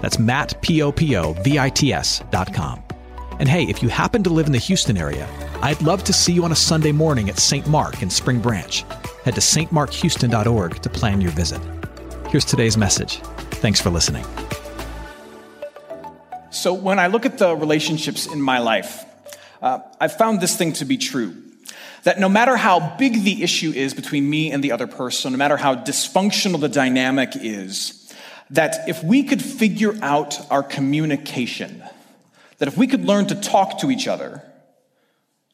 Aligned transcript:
That's 0.00 0.18
Matt, 0.18 0.60
P-O-P-O-V-I-T-S 0.62 2.22
dot 2.30 2.54
com. 2.54 2.82
And 3.38 3.48
hey, 3.48 3.64
if 3.64 3.82
you 3.82 3.88
happen 3.88 4.22
to 4.24 4.30
live 4.30 4.46
in 4.46 4.52
the 4.52 4.58
Houston 4.58 4.98
area, 4.98 5.28
I'd 5.62 5.80
love 5.80 6.04
to 6.04 6.12
see 6.12 6.32
you 6.32 6.44
on 6.44 6.52
a 6.52 6.56
Sunday 6.56 6.92
morning 6.92 7.30
at 7.30 7.38
St. 7.38 7.66
Mark 7.66 8.02
in 8.02 8.10
Spring 8.10 8.40
Branch. 8.40 8.84
Head 9.24 9.34
to 9.34 9.40
stmarkhouston.org 9.40 10.82
to 10.82 10.90
plan 10.90 11.20
your 11.20 11.30
visit. 11.32 11.60
Here's 12.28 12.44
today's 12.44 12.76
message. 12.76 13.16
Thanks 13.62 13.80
for 13.80 13.90
listening. 13.90 14.24
So, 16.50 16.74
when 16.74 16.98
I 16.98 17.06
look 17.06 17.26
at 17.26 17.38
the 17.38 17.56
relationships 17.56 18.26
in 18.26 18.42
my 18.42 18.58
life, 18.58 19.04
uh, 19.62 19.80
I've 20.00 20.16
found 20.16 20.40
this 20.40 20.56
thing 20.56 20.72
to 20.74 20.84
be 20.84 20.96
true 20.96 21.34
that 22.02 22.18
no 22.18 22.28
matter 22.28 22.56
how 22.56 22.96
big 22.96 23.22
the 23.24 23.42
issue 23.42 23.72
is 23.74 23.94
between 23.94 24.28
me 24.28 24.50
and 24.50 24.64
the 24.64 24.72
other 24.72 24.86
person, 24.86 25.32
no 25.32 25.38
matter 25.38 25.56
how 25.56 25.74
dysfunctional 25.74 26.60
the 26.60 26.68
dynamic 26.68 27.30
is, 27.34 27.99
that 28.50 28.88
if 28.88 29.02
we 29.02 29.22
could 29.22 29.42
figure 29.42 29.94
out 30.02 30.38
our 30.50 30.62
communication, 30.62 31.82
that 32.58 32.68
if 32.68 32.76
we 32.76 32.86
could 32.86 33.04
learn 33.04 33.26
to 33.26 33.34
talk 33.34 33.78
to 33.78 33.90
each 33.90 34.08
other, 34.08 34.42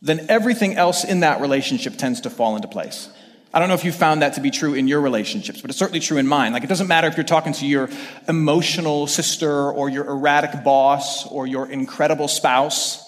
then 0.03 0.27
everything 0.29 0.75
else 0.75 1.05
in 1.05 1.21
that 1.21 1.41
relationship 1.41 1.97
tends 1.97 2.23
to 2.23 2.31
fall 2.31 2.57
into 2.57 2.69
place. 2.69 3.09
I 3.53 3.59
don't 3.59 3.69
know 3.69 3.75
if 3.75 3.85
you 3.85 3.93
found 3.93 4.23
that 4.23 4.35
to 4.35 4.41
be 4.41 4.51
true 4.51 4.75
in 4.75 4.87
your 4.87 5.01
relationships, 5.01 5.61
but 5.61 5.71
it's 5.71 5.79
certainly 5.79 6.01
true 6.01 6.19
in 6.19 6.27
mine. 6.27 6.53
Like, 6.53 6.65
it 6.65 6.67
doesn't 6.67 6.89
matter 6.89 7.09
if 7.09 7.17
you're 7.17 7.25
talking 7.25 7.55
to 7.55 7.67
your 7.67 7.89
emotional 8.29 9.07
sister 9.07 9.71
or 9.71 9.89
your 9.89 10.07
erratic 10.07 10.63
boss 10.63 11.27
or 11.27 11.47
your 11.47 11.71
incredible 11.71 12.29
spouse, 12.29 13.03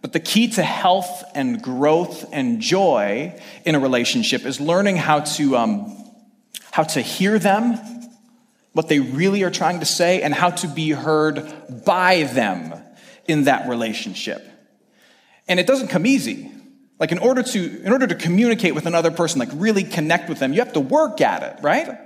but 0.00 0.12
the 0.12 0.20
key 0.20 0.48
to 0.48 0.62
health 0.62 1.24
and 1.34 1.60
growth 1.60 2.26
and 2.32 2.60
joy 2.60 3.38
in 3.66 3.74
a 3.74 3.78
relationship 3.78 4.46
is 4.46 4.60
learning 4.60 4.96
how 4.96 5.20
to, 5.20 5.56
um, 5.56 5.94
how 6.70 6.84
to 6.84 7.02
hear 7.02 7.38
them 7.38 7.78
what 8.72 8.88
they 8.88 9.00
really 9.00 9.42
are 9.42 9.50
trying 9.50 9.80
to 9.80 9.86
say, 9.86 10.22
and 10.22 10.32
how 10.34 10.50
to 10.50 10.68
be 10.68 10.90
heard 10.90 11.84
by 11.84 12.24
them 12.24 12.72
in 13.26 13.44
that 13.44 13.68
relationship. 13.68 14.46
And 15.48 15.60
it 15.60 15.66
doesn't 15.66 15.88
come 15.88 16.06
easy. 16.06 16.50
Like 16.98 17.12
in 17.12 17.18
order 17.18 17.42
to 17.42 17.82
in 17.82 17.92
order 17.92 18.06
to 18.06 18.14
communicate 18.14 18.74
with 18.74 18.86
another 18.86 19.10
person, 19.10 19.40
like 19.40 19.50
really 19.54 19.82
connect 19.82 20.28
with 20.28 20.38
them, 20.38 20.52
you 20.52 20.60
have 20.60 20.74
to 20.74 20.80
work 20.80 21.20
at 21.20 21.42
it, 21.42 21.62
right? 21.62 21.98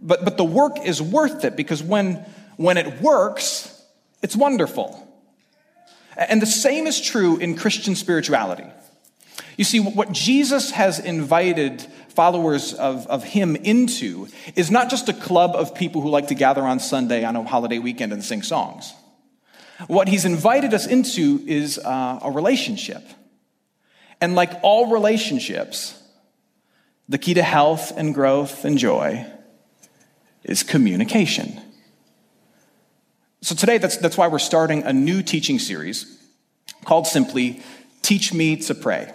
But 0.00 0.24
but 0.24 0.36
the 0.36 0.44
work 0.44 0.78
is 0.82 1.02
worth 1.02 1.44
it 1.44 1.56
because 1.56 1.82
when 1.82 2.24
when 2.56 2.78
it 2.78 3.02
works, 3.02 3.82
it's 4.22 4.34
wonderful. 4.34 5.00
And 6.16 6.40
the 6.40 6.46
same 6.46 6.86
is 6.86 7.00
true 7.00 7.36
in 7.36 7.56
Christian 7.56 7.94
spirituality. 7.96 8.66
You 9.56 9.64
see, 9.64 9.80
what 9.80 10.12
Jesus 10.12 10.70
has 10.70 10.98
invited 10.98 11.86
followers 12.14 12.74
of, 12.74 13.06
of 13.06 13.24
him 13.24 13.56
into 13.56 14.28
is 14.56 14.70
not 14.70 14.90
just 14.90 15.08
a 15.08 15.12
club 15.12 15.54
of 15.54 15.74
people 15.74 16.00
who 16.00 16.08
like 16.08 16.28
to 16.28 16.34
gather 16.34 16.62
on 16.62 16.78
Sunday 16.80 17.24
on 17.24 17.36
a 17.36 17.42
holiday 17.44 17.78
weekend 17.78 18.12
and 18.12 18.24
sing 18.24 18.42
songs. 18.42 18.92
What 19.86 20.08
he's 20.08 20.24
invited 20.24 20.72
us 20.72 20.86
into 20.86 21.42
is 21.46 21.78
uh, 21.78 22.20
a 22.22 22.30
relationship. 22.30 23.02
And 24.20 24.34
like 24.34 24.52
all 24.62 24.92
relationships, 24.92 26.00
the 27.08 27.18
key 27.18 27.34
to 27.34 27.42
health 27.42 27.92
and 27.96 28.14
growth 28.14 28.64
and 28.64 28.78
joy 28.78 29.26
is 30.44 30.62
communication. 30.62 31.60
So 33.42 33.54
today, 33.54 33.78
that's, 33.78 33.98
that's 33.98 34.16
why 34.16 34.28
we're 34.28 34.38
starting 34.38 34.84
a 34.84 34.92
new 34.92 35.22
teaching 35.22 35.58
series 35.58 36.18
called 36.84 37.06
simply 37.06 37.62
Teach 38.00 38.32
Me 38.32 38.56
to 38.56 38.74
Pray. 38.74 39.12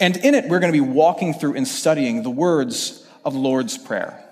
And 0.00 0.16
in 0.16 0.34
it, 0.34 0.48
we're 0.48 0.60
going 0.60 0.72
to 0.72 0.76
be 0.76 0.86
walking 0.86 1.34
through 1.34 1.54
and 1.54 1.66
studying 1.66 2.22
the 2.22 2.30
words 2.30 3.06
of 3.24 3.32
the 3.32 3.38
Lord's 3.38 3.76
Prayer. 3.76 4.24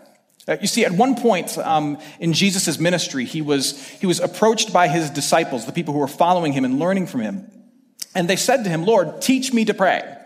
Uh, 0.49 0.57
you 0.61 0.69
see, 0.69 0.85
at 0.85 0.93
one 0.93 1.17
point 1.17 1.59
um, 1.59 1.99
in 2.21 2.33
Jesus' 2.33 2.79
ministry, 2.79 3.25
he 3.25 3.43
was, 3.43 3.87
he 3.89 4.07
was 4.07 4.21
approached 4.21 4.73
by 4.73 4.87
his 4.87 5.11
disciples, 5.11 5.67
the 5.67 5.73
people 5.73 5.93
who 5.93 6.01
were 6.01 6.07
following 6.07 6.53
him 6.53 6.65
and 6.65 6.79
learning 6.79 7.09
from 7.09 7.21
him. 7.21 7.51
And 8.15 8.29
they 8.29 8.37
said 8.37 8.63
to 8.63 8.71
him, 8.71 8.85
Lord, 8.85 9.21
teach 9.21 9.53
me 9.53 9.65
to 9.65 9.75
pray. 9.75 10.17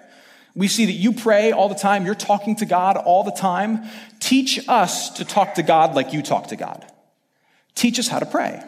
We 0.55 0.69
see 0.69 0.87
that 0.87 0.93
you 0.93 1.13
pray 1.13 1.53
all 1.53 1.69
the 1.69 1.75
time. 1.75 2.05
You're 2.05 2.15
talking 2.15 2.57
to 2.57 2.67
God 2.67 2.97
all 2.97 3.25
the 3.25 3.31
time. 3.31 3.85
Teach 4.19 4.69
us 4.69 5.11
to 5.11 5.25
talk 5.25 5.55
to 5.55 5.63
God 5.63 5.95
like 5.95 6.13
you 6.13 6.23
talk 6.23 6.49
to 6.49 6.57
God. 6.57 6.85
Teach 7.75 7.99
us 7.99 8.09
how 8.09 8.19
to 8.19 8.27
pray. 8.27 8.63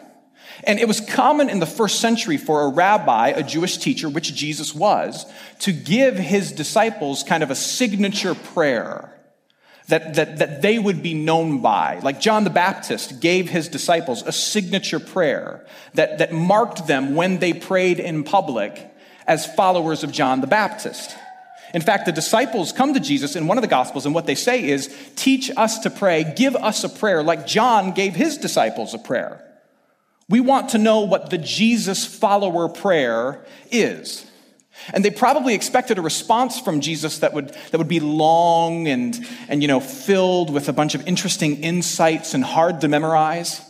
And 0.63 0.79
it 0.79 0.87
was 0.87 1.01
common 1.01 1.49
in 1.49 1.59
the 1.59 1.65
first 1.65 1.99
century 1.99 2.37
for 2.37 2.61
a 2.61 2.69
rabbi, 2.69 3.29
a 3.29 3.43
Jewish 3.43 3.77
teacher, 3.77 4.09
which 4.09 4.33
Jesus 4.33 4.73
was, 4.73 5.25
to 5.59 5.71
give 5.71 6.15
his 6.15 6.51
disciples 6.51 7.23
kind 7.23 7.43
of 7.43 7.51
a 7.51 7.55
signature 7.55 8.35
prayer 8.35 9.09
that, 9.87 10.13
that, 10.15 10.37
that 10.37 10.61
they 10.61 10.79
would 10.79 11.03
be 11.03 11.13
known 11.13 11.59
by. 11.59 11.99
Like 11.99 12.21
John 12.21 12.43
the 12.43 12.49
Baptist 12.49 13.19
gave 13.19 13.49
his 13.49 13.67
disciples 13.67 14.23
a 14.23 14.31
signature 14.31 14.99
prayer 14.99 15.65
that, 15.93 16.19
that 16.19 16.31
marked 16.31 16.87
them 16.87 17.15
when 17.15 17.39
they 17.39 17.53
prayed 17.53 17.99
in 17.99 18.23
public 18.23 18.91
as 19.27 19.45
followers 19.45 20.03
of 20.03 20.11
John 20.11 20.41
the 20.41 20.47
Baptist. 20.47 21.15
In 21.73 21.81
fact, 21.81 22.05
the 22.05 22.11
disciples 22.11 22.71
come 22.71 22.93
to 22.93 22.99
Jesus 22.99 23.35
in 23.35 23.47
one 23.47 23.57
of 23.57 23.63
the 23.63 23.67
Gospels, 23.67 24.05
and 24.05 24.13
what 24.13 24.27
they 24.27 24.35
say 24.35 24.63
is, 24.63 24.95
Teach 25.15 25.49
us 25.57 25.79
to 25.79 25.89
pray, 25.89 26.33
give 26.35 26.55
us 26.55 26.83
a 26.83 26.89
prayer, 26.89 27.23
like 27.23 27.47
John 27.47 27.93
gave 27.93 28.13
his 28.13 28.37
disciples 28.37 28.93
a 28.93 28.99
prayer. 28.99 29.43
We 30.29 30.39
want 30.39 30.69
to 30.69 30.77
know 30.77 31.01
what 31.01 31.29
the 31.29 31.37
Jesus 31.37 32.05
follower 32.05 32.69
prayer 32.69 33.45
is. 33.71 34.25
And 34.93 35.05
they 35.05 35.11
probably 35.11 35.53
expected 35.53 35.97
a 35.97 36.01
response 36.01 36.59
from 36.59 36.81
Jesus 36.81 37.19
that 37.19 37.33
would, 37.33 37.49
that 37.71 37.77
would 37.77 37.87
be 37.87 37.99
long 37.99 38.87
and, 38.87 39.17
and 39.47 39.61
you 39.61 39.67
know, 39.67 39.79
filled 39.79 40.51
with 40.51 40.67
a 40.67 40.73
bunch 40.73 40.95
of 40.95 41.07
interesting 41.07 41.63
insights 41.63 42.33
and 42.33 42.43
hard 42.43 42.81
to 42.81 42.87
memorize. 42.87 43.61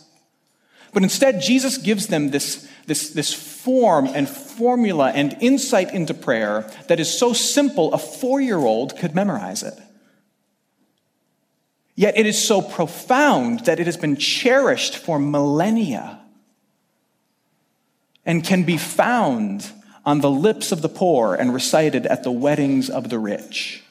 But 0.92 1.02
instead, 1.02 1.42
Jesus 1.42 1.76
gives 1.78 2.06
them 2.06 2.30
this, 2.30 2.68
this, 2.86 3.10
this 3.10 3.32
form 3.32 4.06
and 4.06 4.28
formula 4.28 5.10
and 5.10 5.36
insight 5.40 5.92
into 5.92 6.14
prayer 6.14 6.70
that 6.88 7.00
is 7.00 7.16
so 7.16 7.32
simple 7.32 7.92
a 7.92 7.98
four 7.98 8.40
year 8.40 8.58
old 8.58 8.96
could 8.96 9.14
memorize 9.14 9.62
it. 9.62 9.78
Yet 11.96 12.16
it 12.16 12.26
is 12.26 12.42
so 12.42 12.60
profound 12.62 13.66
that 13.66 13.78
it 13.78 13.86
has 13.86 13.96
been 13.96 14.16
cherished 14.16 14.96
for 14.96 15.18
millennia 15.18 16.23
and 18.26 18.44
can 18.44 18.62
be 18.62 18.76
found 18.76 19.70
on 20.04 20.20
the 20.20 20.30
lips 20.30 20.72
of 20.72 20.82
the 20.82 20.88
poor 20.88 21.34
and 21.34 21.54
recited 21.54 22.06
at 22.06 22.22
the 22.22 22.32
weddings 22.32 22.90
of 22.90 23.08
the 23.08 23.18
rich. 23.18 23.82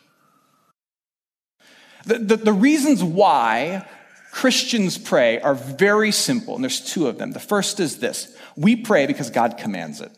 The, 2.05 2.19
the, 2.19 2.38
the, 2.38 2.53
reasons 2.53 3.01
why 3.01 3.88
Christians 4.31 4.97
pray 4.97 5.39
are 5.39 5.55
very 5.55 6.11
simple, 6.11 6.55
and 6.55 6.63
there's 6.63 6.81
two 6.81 7.07
of 7.07 7.17
them. 7.17 7.31
The 7.31 7.39
first 7.39 7.79
is 7.79 7.99
this 7.99 8.35
we 8.55 8.75
pray 8.75 9.07
because 9.07 9.29
God 9.29 9.57
commands 9.57 10.01
it. 10.01 10.11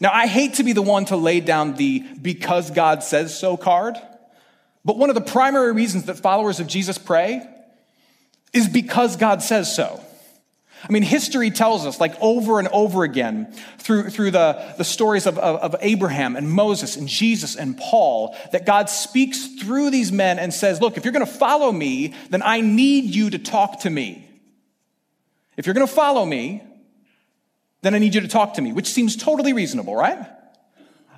Now, 0.00 0.10
I 0.12 0.26
hate 0.26 0.54
to 0.54 0.62
be 0.62 0.72
the 0.72 0.82
one 0.82 1.04
to 1.06 1.16
lay 1.16 1.40
down 1.40 1.74
the 1.74 2.00
because 2.20 2.70
God 2.70 3.02
says 3.02 3.38
so 3.38 3.56
card, 3.56 3.96
but 4.84 4.96
one 4.96 5.10
of 5.10 5.14
the 5.14 5.20
primary 5.20 5.72
reasons 5.72 6.04
that 6.04 6.18
followers 6.18 6.60
of 6.60 6.66
Jesus 6.66 6.98
pray 6.98 7.46
is 8.52 8.68
because 8.68 9.16
God 9.16 9.42
says 9.42 9.74
so. 9.74 10.02
I 10.82 10.92
mean, 10.92 11.02
history 11.02 11.50
tells 11.50 11.86
us, 11.86 12.00
like 12.00 12.14
over 12.20 12.58
and 12.58 12.68
over 12.68 13.04
again, 13.04 13.52
through, 13.78 14.10
through 14.10 14.30
the, 14.30 14.74
the 14.78 14.84
stories 14.84 15.26
of, 15.26 15.38
of, 15.38 15.74
of, 15.74 15.76
Abraham 15.80 16.36
and 16.36 16.50
Moses 16.50 16.96
and 16.96 17.06
Jesus 17.06 17.54
and 17.54 17.76
Paul, 17.76 18.36
that 18.52 18.64
God 18.64 18.88
speaks 18.88 19.46
through 19.60 19.90
these 19.90 20.10
men 20.10 20.38
and 20.38 20.54
says, 20.54 20.80
Look, 20.80 20.96
if 20.96 21.04
you're 21.04 21.12
going 21.12 21.26
to 21.26 21.32
follow 21.32 21.70
me, 21.70 22.14
then 22.30 22.42
I 22.42 22.62
need 22.62 23.14
you 23.14 23.30
to 23.30 23.38
talk 23.38 23.80
to 23.80 23.90
me. 23.90 24.26
If 25.56 25.66
you're 25.66 25.74
going 25.74 25.86
to 25.86 25.92
follow 25.92 26.24
me, 26.24 26.62
then 27.82 27.94
I 27.94 27.98
need 27.98 28.14
you 28.14 28.22
to 28.22 28.28
talk 28.28 28.54
to 28.54 28.62
me, 28.62 28.72
which 28.72 28.88
seems 28.88 29.16
totally 29.16 29.52
reasonable, 29.52 29.94
right? 29.94 30.26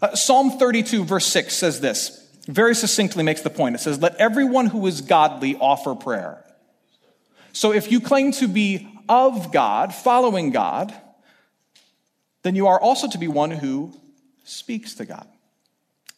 Uh, 0.01 0.17
Psalm 0.17 0.59
32, 0.59 1.05
verse 1.05 1.27
6 1.27 1.55
says 1.55 1.81
this, 1.81 2.23
very 2.49 2.75
succinctly 2.75 3.23
makes 3.23 3.43
the 3.43 3.51
point. 3.51 3.77
It 3.77 3.79
says, 3.79 4.01
Let 4.01 4.17
everyone 4.17 4.67
who 4.67 4.87
is 4.87 5.01
godly 5.01 5.57
offer 5.57 5.95
prayer. 5.95 6.45
So 7.53 7.73
if 7.73 7.93
you 7.93 8.01
claim 8.01 8.33
to 8.33 8.49
be 8.49 8.89
of 9.13 9.53
God, 9.53 9.95
following 9.95 10.51
God, 10.51 10.95
then 12.43 12.57
you 12.57 12.67
are 12.67 12.81
also 12.81 13.09
to 13.09 13.19
be 13.19 13.29
one 13.29 13.51
who 13.51 13.93
speaks 14.43 14.95
to 14.95 15.05
God. 15.05 15.27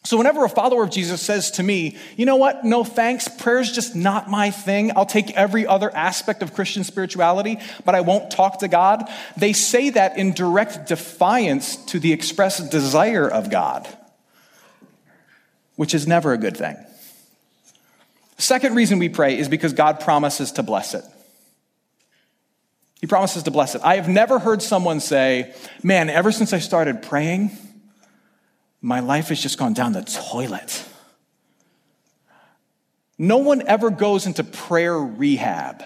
So, 0.05 0.17
whenever 0.17 0.45
a 0.45 0.49
follower 0.49 0.83
of 0.83 0.91
Jesus 0.91 1.19
says 1.19 1.51
to 1.51 1.63
me, 1.63 1.97
you 2.15 2.25
know 2.25 2.37
what, 2.37 2.63
no 2.63 2.83
thanks, 2.83 3.27
prayer's 3.27 3.71
just 3.71 3.95
not 3.95 4.29
my 4.29 4.51
thing, 4.51 4.91
I'll 4.95 5.05
take 5.05 5.31
every 5.31 5.67
other 5.67 5.93
aspect 5.93 6.41
of 6.41 6.53
Christian 6.53 6.83
spirituality, 6.83 7.59
but 7.83 7.95
I 7.95 8.01
won't 8.01 8.31
talk 8.31 8.59
to 8.59 8.67
God, 8.67 9.09
they 9.35 9.51
say 9.51 9.89
that 9.89 10.17
in 10.17 10.33
direct 10.33 10.87
defiance 10.87 11.75
to 11.87 11.99
the 11.99 12.13
expressed 12.13 12.71
desire 12.71 13.27
of 13.27 13.49
God, 13.49 13.87
which 15.75 15.93
is 15.93 16.07
never 16.07 16.33
a 16.33 16.37
good 16.37 16.55
thing. 16.55 16.77
Second 18.37 18.75
reason 18.75 18.99
we 18.99 19.09
pray 19.09 19.37
is 19.37 19.49
because 19.49 19.73
God 19.73 19.99
promises 19.99 20.53
to 20.53 20.63
bless 20.63 20.93
it. 20.93 21.03
He 23.01 23.07
promises 23.07 23.43
to 23.43 23.51
bless 23.51 23.75
it. 23.75 23.81
I 23.83 23.95
have 23.95 24.07
never 24.07 24.39
heard 24.39 24.61
someone 24.61 24.99
say, 24.99 25.53
man, 25.83 26.09
ever 26.09 26.31
since 26.31 26.53
I 26.53 26.59
started 26.59 27.01
praying, 27.01 27.51
my 28.81 28.99
life 28.99 29.29
has 29.29 29.41
just 29.41 29.57
gone 29.57 29.73
down 29.73 29.93
the 29.93 30.03
toilet. 30.03 30.85
No 33.17 33.37
one 33.37 33.67
ever 33.67 33.89
goes 33.89 34.25
into 34.25 34.43
prayer 34.43 34.97
rehab. 34.97 35.83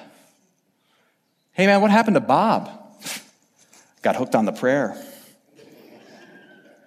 Hey, 1.52 1.68
man, 1.68 1.82
what 1.82 1.92
happened 1.92 2.16
to 2.16 2.22
Bob? 2.22 2.70
Got 4.02 4.16
hooked 4.16 4.36
on 4.36 4.46
the 4.46 4.52
prayer. 4.52 4.96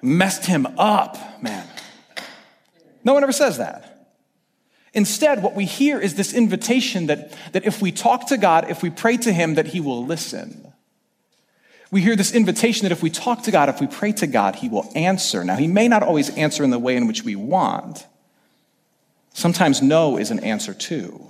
Messed 0.01 0.47
him 0.47 0.67
up, 0.79 1.43
man. 1.43 1.67
No 3.05 3.15
one 3.15 3.23
ever 3.23 3.33
says 3.33 3.59
that. 3.59 3.92
Instead, 4.94 5.43
what 5.43 5.55
we 5.55 5.65
hear 5.65 5.99
is 5.99 6.15
this 6.15 6.35
invitation 6.35 7.06
that, 7.06 7.33
that 7.53 7.65
if 7.65 7.81
we 7.81 7.93
talk 7.93 8.29
to 8.29 8.37
God, 8.37 8.71
if 8.71 8.83
we 8.83 8.91
pray 8.91 9.17
to 9.19 9.33
Him, 9.33 9.55
that 9.55 9.69
He 9.69 9.81
will 9.81 10.05
listen 10.05 10.73
we 11.93 12.00
hear 12.00 12.17
this 12.17 12.33
invitation 12.33 12.85
that 12.85 12.93
if 12.93 13.03
we 13.03 13.11
talk 13.11 13.43
to 13.43 13.50
God, 13.50 13.69
if 13.69 13.79
we 13.79 13.87
pray 13.87 14.12
to 14.12 14.27
God, 14.27 14.56
He 14.56 14.69
will 14.71 14.91
answer. 14.97 15.44
Now, 15.44 15.56
He 15.56 15.67
may 15.69 15.89
not 15.89 16.03
always 16.03 16.35
answer 16.37 16.65
in 16.65 16.71
the 16.71 16.79
way 16.79 16.97
in 16.97 17.06
which 17.06 17.23
we 17.23 17.37
want. 17.37 18.06
Sometimes 19.35 19.83
no 19.83 20.17
is 20.17 20.31
an 20.31 20.41
answer 20.41 20.73
too. 20.73 21.29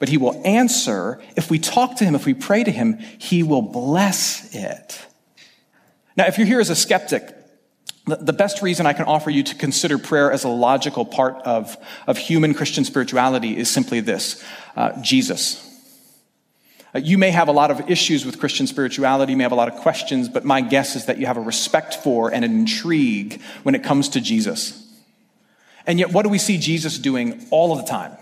But 0.00 0.08
He 0.08 0.18
will 0.18 0.42
answer. 0.44 1.22
If 1.36 1.50
we 1.50 1.60
talk 1.60 1.96
to 1.98 2.04
Him, 2.04 2.16
if 2.16 2.26
we 2.26 2.34
pray 2.34 2.64
to 2.64 2.72
Him, 2.72 2.98
He 2.98 3.44
will 3.44 3.62
bless 3.62 4.52
it. 4.52 5.06
Now, 6.16 6.26
if 6.26 6.36
you're 6.36 6.46
here 6.46 6.60
as 6.60 6.68
a 6.68 6.76
skeptic, 6.76 7.32
the 8.04 8.32
best 8.32 8.62
reason 8.62 8.84
I 8.84 8.94
can 8.94 9.04
offer 9.04 9.30
you 9.30 9.44
to 9.44 9.54
consider 9.54 9.96
prayer 9.96 10.32
as 10.32 10.42
a 10.42 10.48
logical 10.48 11.04
part 11.04 11.36
of, 11.44 11.76
of 12.06 12.18
human 12.18 12.52
Christian 12.52 12.84
spirituality 12.84 13.56
is 13.56 13.70
simply 13.70 14.00
this 14.00 14.42
uh, 14.74 15.00
Jesus. 15.00 15.68
Uh, 16.94 16.98
you 16.98 17.16
may 17.16 17.30
have 17.30 17.48
a 17.48 17.52
lot 17.52 17.70
of 17.70 17.88
issues 17.88 18.26
with 18.26 18.40
Christian 18.40 18.66
spirituality, 18.66 19.32
you 19.32 19.36
may 19.36 19.44
have 19.44 19.52
a 19.52 19.56
lot 19.56 19.68
of 19.68 19.76
questions, 19.76 20.28
but 20.28 20.44
my 20.44 20.60
guess 20.60 20.96
is 20.96 21.06
that 21.06 21.18
you 21.18 21.26
have 21.26 21.36
a 21.36 21.40
respect 21.40 21.94
for 21.94 22.32
and 22.32 22.44
an 22.44 22.50
intrigue 22.52 23.40
when 23.62 23.74
it 23.74 23.84
comes 23.84 24.08
to 24.10 24.20
Jesus. 24.20 24.78
And 25.86 25.98
yet, 25.98 26.12
what 26.12 26.22
do 26.22 26.28
we 26.28 26.38
see 26.38 26.58
Jesus 26.58 26.98
doing 26.98 27.46
all 27.50 27.72
of 27.72 27.78
the 27.78 27.90
time? 27.90 28.16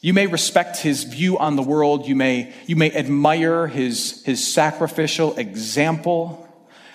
You 0.00 0.14
may 0.14 0.28
respect 0.28 0.78
his 0.78 1.02
view 1.04 1.38
on 1.38 1.56
the 1.56 1.62
world. 1.62 2.06
You 2.06 2.14
may, 2.14 2.52
you 2.66 2.76
may 2.76 2.92
admire 2.92 3.66
his, 3.66 4.22
his 4.24 4.46
sacrificial 4.46 5.36
example. 5.36 6.47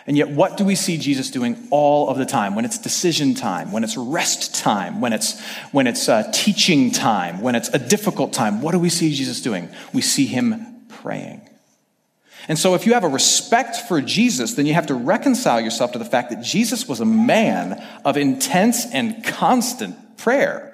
And 0.05 0.17
yet, 0.17 0.29
what 0.29 0.57
do 0.57 0.65
we 0.65 0.75
see 0.75 0.97
Jesus 0.97 1.31
doing 1.31 1.67
all 1.71 2.09
of 2.09 2.17
the 2.17 2.25
time? 2.25 2.55
When 2.55 2.65
it's 2.65 2.77
decision 2.77 3.35
time, 3.35 3.71
when 3.71 3.85
it's 3.85 3.95
rest 3.95 4.55
time, 4.55 4.99
when 4.99 5.13
it's, 5.13 5.39
when 5.71 5.87
it's 5.87 6.09
uh, 6.09 6.29
teaching 6.33 6.91
time, 6.91 7.41
when 7.41 7.55
it's 7.55 7.69
a 7.69 7.79
difficult 7.79 8.33
time, 8.33 8.61
what 8.61 8.73
do 8.73 8.79
we 8.79 8.89
see 8.89 9.13
Jesus 9.13 9.41
doing? 9.41 9.69
We 9.93 10.01
see 10.01 10.25
him 10.25 10.81
praying. 10.89 11.47
And 12.49 12.59
so, 12.59 12.75
if 12.75 12.85
you 12.85 12.93
have 12.93 13.05
a 13.05 13.09
respect 13.09 13.77
for 13.87 14.01
Jesus, 14.01 14.55
then 14.55 14.65
you 14.65 14.73
have 14.73 14.87
to 14.87 14.93
reconcile 14.93 15.61
yourself 15.61 15.93
to 15.93 15.99
the 15.99 16.05
fact 16.05 16.29
that 16.31 16.43
Jesus 16.43 16.87
was 16.87 16.99
a 16.99 17.05
man 17.05 17.81
of 18.03 18.17
intense 18.17 18.85
and 18.91 19.23
constant 19.23 20.17
prayer. 20.17 20.69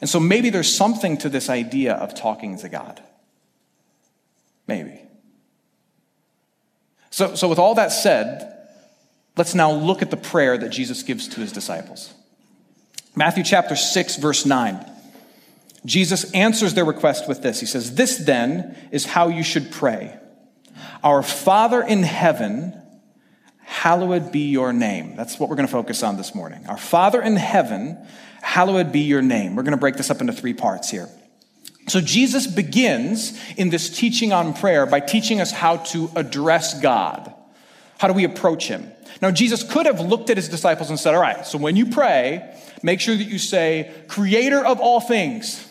And 0.00 0.10
so, 0.10 0.18
maybe 0.18 0.50
there's 0.50 0.74
something 0.74 1.16
to 1.18 1.28
this 1.28 1.48
idea 1.48 1.94
of 1.94 2.16
talking 2.16 2.58
to 2.58 2.68
God. 2.68 3.00
Maybe. 4.66 5.01
So, 7.12 7.34
so, 7.34 7.46
with 7.46 7.58
all 7.58 7.74
that 7.74 7.92
said, 7.92 8.56
let's 9.36 9.54
now 9.54 9.70
look 9.70 10.00
at 10.00 10.10
the 10.10 10.16
prayer 10.16 10.56
that 10.56 10.70
Jesus 10.70 11.02
gives 11.02 11.28
to 11.28 11.40
his 11.40 11.52
disciples. 11.52 12.14
Matthew 13.14 13.44
chapter 13.44 13.76
6, 13.76 14.16
verse 14.16 14.46
9. 14.46 14.90
Jesus 15.84 16.32
answers 16.32 16.72
their 16.72 16.86
request 16.86 17.28
with 17.28 17.42
this 17.42 17.60
He 17.60 17.66
says, 17.66 17.96
This 17.96 18.16
then 18.16 18.76
is 18.90 19.04
how 19.04 19.28
you 19.28 19.42
should 19.42 19.70
pray 19.70 20.18
Our 21.04 21.22
Father 21.22 21.82
in 21.82 22.02
heaven, 22.02 22.80
hallowed 23.58 24.32
be 24.32 24.50
your 24.50 24.72
name. 24.72 25.14
That's 25.14 25.38
what 25.38 25.50
we're 25.50 25.56
going 25.56 25.68
to 25.68 25.72
focus 25.72 26.02
on 26.02 26.16
this 26.16 26.34
morning. 26.34 26.64
Our 26.66 26.78
Father 26.78 27.20
in 27.20 27.36
heaven, 27.36 27.98
hallowed 28.40 28.90
be 28.90 29.00
your 29.00 29.20
name. 29.20 29.54
We're 29.54 29.64
going 29.64 29.72
to 29.72 29.76
break 29.76 29.96
this 29.96 30.10
up 30.10 30.22
into 30.22 30.32
three 30.32 30.54
parts 30.54 30.88
here. 30.88 31.10
So 31.88 32.00
Jesus 32.00 32.46
begins 32.46 33.38
in 33.56 33.70
this 33.70 33.90
teaching 33.90 34.32
on 34.32 34.54
prayer 34.54 34.86
by 34.86 35.00
teaching 35.00 35.40
us 35.40 35.50
how 35.50 35.78
to 35.78 36.10
address 36.14 36.80
God. 36.80 37.34
How 37.98 38.08
do 38.08 38.14
we 38.14 38.24
approach 38.24 38.68
him? 38.68 38.90
Now, 39.20 39.30
Jesus 39.30 39.62
could 39.62 39.86
have 39.86 40.00
looked 40.00 40.30
at 40.30 40.36
his 40.36 40.48
disciples 40.48 40.90
and 40.90 40.98
said, 40.98 41.14
All 41.14 41.20
right, 41.20 41.46
so 41.46 41.58
when 41.58 41.76
you 41.76 41.86
pray, 41.86 42.56
make 42.82 43.00
sure 43.00 43.16
that 43.16 43.24
you 43.24 43.38
say, 43.38 43.92
Creator 44.08 44.64
of 44.64 44.80
all 44.80 45.00
things. 45.00 45.68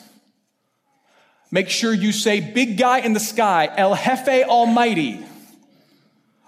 Make 1.49 1.69
sure 1.69 1.93
you 1.93 2.11
say, 2.11 2.39
Big 2.39 2.77
guy 2.77 2.99
in 2.99 3.13
the 3.13 3.19
sky, 3.19 3.69
El 3.75 3.95
Jefe 3.95 4.45
Almighty. 4.47 5.25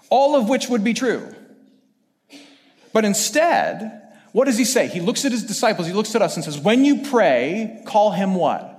All 0.08 0.36
of 0.36 0.48
which 0.48 0.68
would 0.68 0.84
be 0.84 0.94
true. 0.94 1.34
But 2.92 3.04
instead, 3.04 4.02
what 4.32 4.44
does 4.44 4.56
he 4.56 4.64
say? 4.64 4.86
He 4.86 5.00
looks 5.00 5.24
at 5.24 5.32
his 5.32 5.44
disciples, 5.44 5.86
he 5.86 5.92
looks 5.92 6.14
at 6.14 6.22
us 6.22 6.36
and 6.36 6.44
says, 6.44 6.58
When 6.58 6.84
you 6.84 7.02
pray, 7.02 7.82
call 7.86 8.10
him 8.12 8.34
what? 8.34 8.73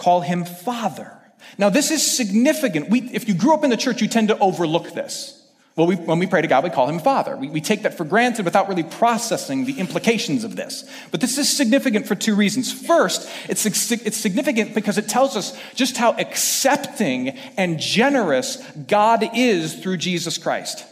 Call 0.00 0.22
him 0.22 0.44
Father. 0.44 1.16
Now, 1.58 1.70
this 1.70 1.90
is 1.90 2.16
significant. 2.16 2.90
We, 2.90 3.02
if 3.12 3.28
you 3.28 3.34
grew 3.34 3.54
up 3.54 3.64
in 3.64 3.70
the 3.70 3.76
church, 3.76 4.02
you 4.02 4.08
tend 4.08 4.28
to 4.28 4.38
overlook 4.38 4.92
this. 4.94 5.36
Well, 5.76 5.86
we, 5.86 5.96
when 5.96 6.18
we 6.18 6.26
pray 6.26 6.42
to 6.42 6.48
God, 6.48 6.64
we 6.64 6.70
call 6.70 6.88
him 6.88 6.98
Father. 6.98 7.36
We, 7.36 7.48
we 7.48 7.60
take 7.60 7.82
that 7.82 7.96
for 7.96 8.04
granted 8.04 8.44
without 8.44 8.68
really 8.68 8.82
processing 8.82 9.64
the 9.64 9.78
implications 9.78 10.44
of 10.44 10.56
this. 10.56 10.84
But 11.10 11.20
this 11.20 11.38
is 11.38 11.48
significant 11.48 12.06
for 12.06 12.14
two 12.14 12.34
reasons. 12.34 12.72
First, 12.72 13.30
it's, 13.48 13.64
it's 13.64 14.16
significant 14.16 14.74
because 14.74 14.98
it 14.98 15.08
tells 15.08 15.36
us 15.36 15.56
just 15.74 15.96
how 15.96 16.12
accepting 16.18 17.30
and 17.56 17.78
generous 17.78 18.56
God 18.88 19.24
is 19.34 19.74
through 19.74 19.98
Jesus 19.98 20.38
Christ. 20.38 20.84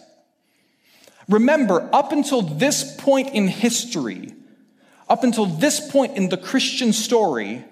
Remember, 1.29 1.91
up 1.93 2.13
until 2.13 2.41
this 2.41 2.97
point 2.97 3.35
in 3.35 3.49
history, 3.49 4.33
up 5.09 5.25
until 5.25 5.45
this 5.45 5.91
point 5.91 6.17
in 6.17 6.31
the 6.31 6.39
Christian 6.39 6.93
story, 6.93 7.65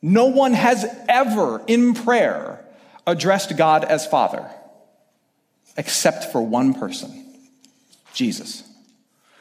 no 0.00 0.26
one 0.26 0.52
has 0.52 0.86
ever 1.08 1.62
in 1.66 1.94
prayer 1.94 2.64
addressed 3.06 3.56
God 3.56 3.84
as 3.84 4.06
Father, 4.06 4.48
except 5.76 6.32
for 6.32 6.42
one 6.42 6.74
person 6.74 7.24
Jesus. 8.14 8.64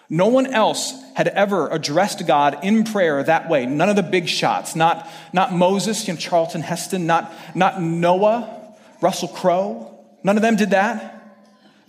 No 0.10 0.27
one 0.27 0.48
else 0.48 0.93
had 1.15 1.27
ever 1.27 1.67
addressed 1.67 2.25
God 2.25 2.63
in 2.63 2.86
prayer 2.86 3.22
that 3.24 3.50
way. 3.50 3.65
None 3.65 3.89
of 3.89 3.96
the 3.96 4.03
big 4.03 4.29
shots, 4.29 4.75
not, 4.75 5.10
not 5.34 5.51
Moses, 5.51 6.08
you 6.08 6.13
know, 6.13 6.20
Charlton 6.20 6.62
Heston, 6.62 7.05
not, 7.05 7.34
not 7.55 7.81
Noah, 7.81 8.75
Russell 9.01 9.27
Crowe. 9.27 10.00
None 10.24 10.38
of 10.38 10.41
them 10.41 10.55
did 10.55 10.70
that. 10.70 11.16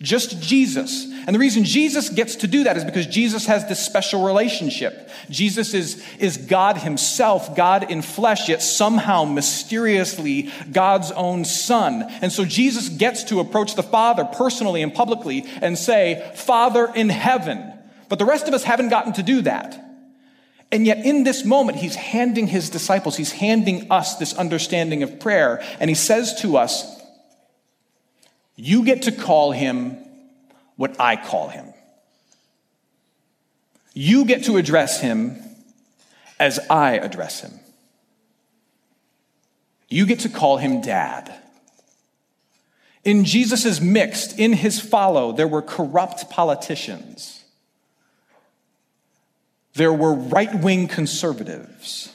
Just 0.01 0.41
Jesus. 0.41 1.07
And 1.27 1.35
the 1.35 1.41
reason 1.41 1.65
Jesus 1.65 2.09
gets 2.09 2.37
to 2.37 2.47
do 2.47 2.65
that 2.65 2.77
is 2.77 2.85
because 2.85 3.07
Jesus 3.07 3.47
has 3.47 3.69
this 3.69 3.85
special 3.85 4.25
relationship. 4.25 5.11
Jesus 5.29 5.75
is, 5.75 6.03
is 6.21 6.37
God 6.37 6.79
himself, 6.79 7.57
God 7.57 7.91
in 7.91 8.03
flesh, 8.03 8.49
yet 8.49 8.63
somehow 8.63 9.25
mysteriously 9.25 10.51
God's 10.71 11.11
own 11.11 11.45
son. 11.45 12.05
And 12.23 12.31
so 12.31 12.45
Jesus 12.45 12.89
gets 12.89 13.25
to 13.25 13.41
approach 13.41 13.75
the 13.75 13.83
Father 13.83 14.25
personally 14.25 14.83
and 14.83 14.95
publicly 14.95 15.45
and 15.61 15.77
say, 15.77 16.31
Father 16.37 16.91
in 16.95 17.09
heaven. 17.09 17.73
But 18.09 18.21
the 18.21 18.25
rest 18.25 18.47
of 18.47 18.55
us 18.55 18.63
haven't 18.63 18.91
gotten 18.91 19.15
to 19.15 19.23
do 19.25 19.43
that. 19.43 19.85
And 20.71 20.87
yet, 20.87 21.05
in 21.05 21.25
this 21.25 21.45
moment, 21.45 21.79
he's 21.79 21.95
handing 21.95 22.47
his 22.47 22.71
disciples, 22.71 23.17
he's 23.17 23.33
handing 23.33 23.91
us 23.91 24.17
this 24.17 24.35
understanding 24.35 25.03
of 25.03 25.19
prayer. 25.19 25.63
And 25.81 25.91
he 25.91 25.95
says 25.95 26.41
to 26.43 26.57
us, 26.59 26.98
you 28.61 28.85
get 28.85 29.03
to 29.03 29.13
call 29.13 29.53
him 29.53 29.97
what 30.75 31.01
I 31.01 31.15
call 31.15 31.49
him. 31.49 31.73
You 33.95 34.25
get 34.25 34.45
to 34.45 34.57
address 34.57 35.01
him 35.01 35.41
as 36.41 36.59
I 36.69 36.99
address 36.99 37.41
him. 37.41 37.53
You 39.89 40.07
get 40.07 40.21
to 40.21 40.29
call 40.29 40.57
him 40.57 40.81
dad. 40.81 41.33
In 43.05 43.25
Jesus' 43.25 43.81
mixed, 43.81 44.39
in 44.41 44.53
his 44.53 44.81
follow, 44.81 45.33
there 45.33 45.49
were 45.49 45.63
corrupt 45.63 46.29
politicians. 46.29 47.45
There 49.75 49.93
were 49.93 50.15
right 50.15 50.53
wing 50.53 50.89
conservatives. 50.89 52.13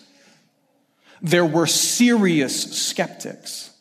There 1.21 1.45
were 1.45 1.67
serious 1.67 2.85
skeptics. 2.85 3.72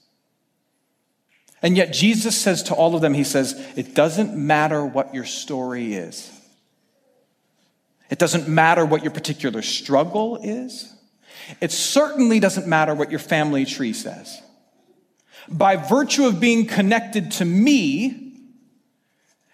And 1.62 1.76
yet, 1.76 1.92
Jesus 1.92 2.36
says 2.36 2.64
to 2.64 2.74
all 2.74 2.96
of 2.96 3.00
them, 3.00 3.14
He 3.14 3.24
says, 3.24 3.54
it 3.76 3.94
doesn't 3.94 4.34
matter 4.36 4.84
what 4.84 5.14
your 5.14 5.24
story 5.24 5.94
is. 5.94 6.30
It 8.10 8.18
doesn't 8.18 8.48
matter 8.48 8.84
what 8.84 9.02
your 9.02 9.12
particular 9.12 9.62
struggle 9.62 10.38
is. 10.42 10.92
It 11.60 11.72
certainly 11.72 12.40
doesn't 12.40 12.66
matter 12.66 12.94
what 12.94 13.10
your 13.10 13.20
family 13.20 13.64
tree 13.64 13.92
says. 13.92 14.42
By 15.48 15.76
virtue 15.76 16.26
of 16.26 16.40
being 16.40 16.66
connected 16.66 17.30
to 17.32 17.44
me, 17.44 18.32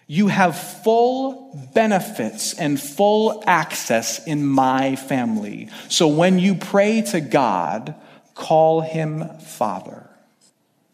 you 0.07 0.27
have 0.27 0.57
full 0.57 1.69
benefits 1.73 2.53
and 2.53 2.79
full 2.81 3.43
access 3.45 4.25
in 4.25 4.45
my 4.45 4.95
family. 4.95 5.69
So 5.87 6.07
when 6.07 6.39
you 6.39 6.55
pray 6.55 7.03
to 7.03 7.21
God, 7.21 7.95
call 8.33 8.81
him 8.81 9.37
Father. 9.39 10.08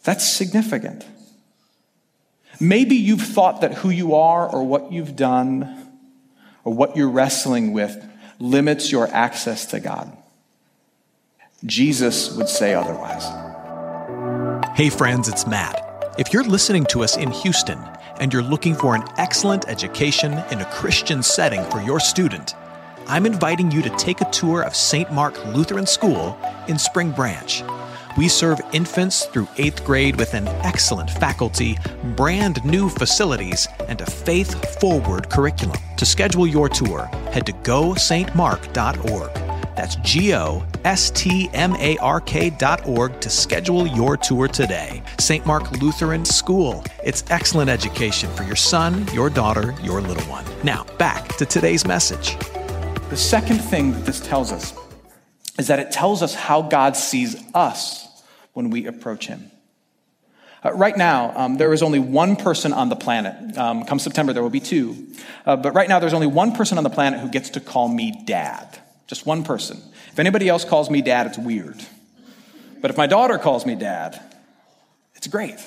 That's 0.06 0.26
significant. 0.26 1.06
Maybe 2.60 2.96
you've 2.96 3.22
thought 3.22 3.62
that 3.62 3.74
who 3.74 3.90
you 3.90 4.16
are 4.16 4.48
or 4.48 4.64
what 4.64 4.92
you've 4.92 5.16
done 5.16 5.92
or 6.64 6.74
what 6.74 6.96
you're 6.96 7.10
wrestling 7.10 7.74
with 7.74 8.02
limits 8.40 8.92
your 8.92 9.08
access 9.08 9.66
to 9.68 9.80
God. 9.80 10.16
Jesus 11.66 12.36
would 12.36 12.48
say 12.48 12.74
otherwise. 12.74 13.26
Hey, 14.76 14.90
friends, 14.90 15.28
it's 15.28 15.48
Matt. 15.48 15.82
If 16.18 16.32
you're 16.32 16.44
listening 16.44 16.86
to 16.88 17.04
us 17.04 17.18
in 17.18 17.32
Houston 17.32 17.80
and 18.20 18.32
you're 18.32 18.44
looking 18.44 18.76
for 18.76 18.96
an 18.96 19.04
excellent 19.18 19.68
education 19.68 20.34
in 20.52 20.62
a 20.62 20.66
Christian 20.66 21.24
setting 21.24 21.64
for 21.72 21.82
your 21.82 22.00
student, 22.00 22.54
I'm 23.08 23.26
inviting 23.26 23.72
you 23.72 23.82
to 23.82 23.90
take 23.98 24.22
a 24.22 24.30
tour 24.30 24.62
of 24.62 24.76
St. 24.76 25.12
Mark 25.12 25.44
Lutheran 25.48 25.88
School 25.88 26.38
in 26.68 26.78
Spring 26.78 27.12
Branch. 27.12 27.64
We 28.18 28.30
serve 28.30 28.62
infants 28.72 29.26
through 29.26 29.50
eighth 29.58 29.84
grade 29.84 30.16
with 30.16 30.34
an 30.36 30.48
excellent 30.64 31.10
faculty, 31.10 31.78
brand 32.16 32.64
new 32.64 32.88
facilities, 32.88 33.68
and 33.90 34.00
a 34.00 34.06
faith 34.06 34.80
forward 34.80 35.30
curriculum. 35.30 35.78
To 35.98 36.06
schedule 36.06 36.48
your 36.48 36.70
tour, 36.70 37.08
head 37.32 37.46
to 37.48 37.52
gostmark.org. 37.52 39.34
That's 39.76 39.98
G 39.98 40.34
O 40.34 40.66
S 40.86 41.12
T 41.12 41.50
M 41.54 41.76
A 41.76 41.98
R 41.98 42.22
K 42.22 42.50
dot 42.50 42.88
org 42.88 43.20
to 43.20 43.30
schedule 43.30 43.86
your 43.86 44.16
tour 44.16 44.48
today. 44.48 45.04
St. 45.20 45.46
Mark 45.46 45.70
Lutheran 45.82 46.24
School. 46.24 46.86
It's 47.04 47.26
excellent 47.30 47.70
education 47.70 48.30
for 48.36 48.44
your 48.44 48.56
son, 48.56 49.06
your 49.14 49.30
daughter, 49.30 49.76
your 49.84 50.00
little 50.00 50.24
one. 50.30 50.46
Now, 50.64 50.86
back 50.98 51.36
to 51.36 51.46
today's 51.46 51.86
message. 51.86 52.38
The 53.10 53.18
second 53.18 53.58
thing 53.58 53.92
that 53.92 54.06
this 54.06 54.22
tells 54.22 54.54
us 54.54 54.74
is 55.60 55.68
that 55.68 55.80
it 55.80 55.92
tells 55.92 56.24
us 56.24 56.34
how 56.34 56.62
God 56.62 56.96
sees 56.96 57.36
us 57.54 58.05
when 58.56 58.72
we 58.72 58.88
approach 58.88 59.28
Him. 59.28 59.52
Uh, 60.64 60.74
right 60.74 60.98
now, 60.98 61.32
um, 61.36 61.58
there 61.58 61.74
is 61.74 61.84
only 61.84 62.00
one 62.00 62.36
person 62.36 62.74
on 62.74 62.90
the 62.90 62.96
planet. 62.96 63.56
Um, 63.56 63.86
come 63.86 64.00
September, 64.00 64.34
there 64.34 64.42
will 64.42 64.50
be 64.50 64.60
two. 64.60 65.08
Uh, 65.46 65.56
but 65.56 65.76
right 65.76 65.88
now, 65.88 66.00
there's 66.00 66.14
only 66.14 66.26
one 66.26 66.54
person 66.54 66.80
on 66.80 66.84
the 66.84 66.90
planet 66.90 67.20
who 67.20 67.30
gets 67.30 67.52
to 67.52 67.60
call 67.60 67.88
me 67.88 68.24
dad. 68.26 68.80
Just 69.06 69.28
one 69.28 69.44
person. 69.44 69.80
If 70.12 70.18
anybody 70.18 70.50
else 70.50 70.66
calls 70.66 70.90
me 70.90 71.04
dad, 71.04 71.28
it's 71.28 71.38
weird. 71.38 71.80
But 72.82 72.90
if 72.90 72.98
my 72.98 73.06
daughter 73.06 73.38
calls 73.38 73.66
me 73.66 73.76
dad, 73.76 74.20
it's 75.14 75.28
great. 75.28 75.60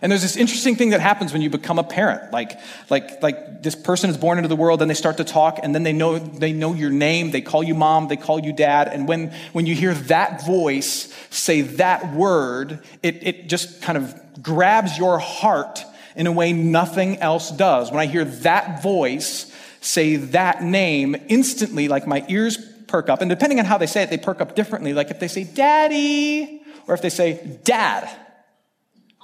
And 0.00 0.12
there's 0.12 0.22
this 0.22 0.36
interesting 0.36 0.76
thing 0.76 0.90
that 0.90 1.00
happens 1.00 1.32
when 1.32 1.42
you 1.42 1.50
become 1.50 1.78
a 1.78 1.84
parent. 1.84 2.32
Like, 2.32 2.58
like, 2.88 3.22
like 3.22 3.62
this 3.62 3.74
person 3.74 4.10
is 4.10 4.16
born 4.16 4.38
into 4.38 4.48
the 4.48 4.56
world 4.56 4.80
and 4.80 4.90
they 4.90 4.94
start 4.94 5.16
to 5.16 5.24
talk 5.24 5.58
and 5.62 5.74
then 5.74 5.82
they 5.82 5.92
know, 5.92 6.18
they 6.18 6.52
know 6.52 6.74
your 6.74 6.90
name. 6.90 7.30
They 7.30 7.40
call 7.40 7.62
you 7.62 7.74
mom. 7.74 8.08
They 8.08 8.16
call 8.16 8.38
you 8.38 8.52
dad. 8.52 8.88
And 8.88 9.08
when, 9.08 9.32
when 9.52 9.66
you 9.66 9.74
hear 9.74 9.94
that 9.94 10.46
voice 10.46 11.12
say 11.30 11.62
that 11.62 12.14
word, 12.14 12.80
it, 13.02 13.26
it 13.26 13.48
just 13.48 13.82
kind 13.82 13.98
of 13.98 14.42
grabs 14.42 14.96
your 14.96 15.18
heart 15.18 15.84
in 16.14 16.26
a 16.26 16.32
way 16.32 16.52
nothing 16.52 17.18
else 17.18 17.50
does. 17.50 17.90
When 17.90 18.00
I 18.00 18.06
hear 18.06 18.24
that 18.24 18.82
voice 18.82 19.52
say 19.80 20.16
that 20.16 20.62
name, 20.62 21.16
instantly, 21.28 21.88
like 21.88 22.06
my 22.06 22.24
ears 22.28 22.56
perk 22.86 23.08
up. 23.08 23.20
And 23.20 23.28
depending 23.28 23.58
on 23.58 23.64
how 23.64 23.78
they 23.78 23.86
say 23.86 24.02
it, 24.02 24.10
they 24.10 24.18
perk 24.18 24.40
up 24.40 24.54
differently. 24.54 24.92
Like 24.92 25.10
if 25.10 25.18
they 25.18 25.28
say 25.28 25.44
daddy 25.44 26.62
or 26.86 26.94
if 26.94 27.02
they 27.02 27.10
say 27.10 27.58
dad 27.64 28.08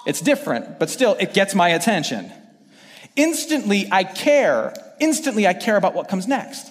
it's 0.06 0.20
different, 0.20 0.78
but 0.78 0.90
still, 0.90 1.16
it 1.18 1.34
gets 1.34 1.54
my 1.54 1.70
attention. 1.70 2.30
Instantly, 3.16 3.88
I 3.90 4.04
care. 4.04 4.74
Instantly, 5.00 5.46
I 5.46 5.54
care 5.54 5.76
about 5.76 5.94
what 5.94 6.08
comes 6.08 6.26
next. 6.26 6.70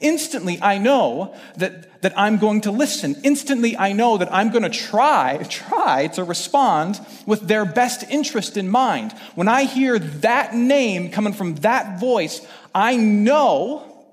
Instantly, 0.00 0.58
I 0.60 0.76
know 0.76 1.34
that, 1.56 2.02
that 2.02 2.12
I'm 2.18 2.36
going 2.36 2.60
to 2.62 2.70
listen. 2.70 3.16
Instantly, 3.24 3.76
I 3.76 3.92
know 3.92 4.18
that 4.18 4.32
I'm 4.32 4.50
going 4.50 4.64
to 4.64 4.70
try, 4.70 5.42
try 5.48 6.08
to 6.08 6.24
respond 6.24 7.00
with 7.26 7.48
their 7.48 7.64
best 7.64 8.04
interest 8.10 8.56
in 8.56 8.68
mind. 8.68 9.12
When 9.34 9.48
I 9.48 9.64
hear 9.64 9.98
that 9.98 10.54
name 10.54 11.10
coming 11.10 11.32
from 11.32 11.56
that 11.56 11.98
voice, 11.98 12.46
I 12.74 12.96
know, 12.96 14.06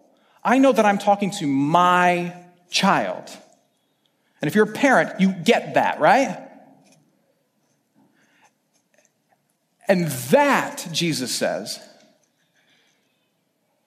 I 0.44 0.60
know 0.60 0.72
that 0.72 0.86
I'm 0.86 0.98
talking 0.98 1.32
to 1.32 1.48
my 1.48 2.34
child. 2.70 3.30
And 4.42 4.48
if 4.48 4.56
you're 4.56 4.70
a 4.70 4.74
parent, 4.74 5.20
you 5.20 5.34
get 5.34 5.74
that, 5.74 6.00
right? 6.00 6.46
And 9.88 10.08
that, 10.08 10.88
Jesus 10.92 11.34
says, 11.34 11.80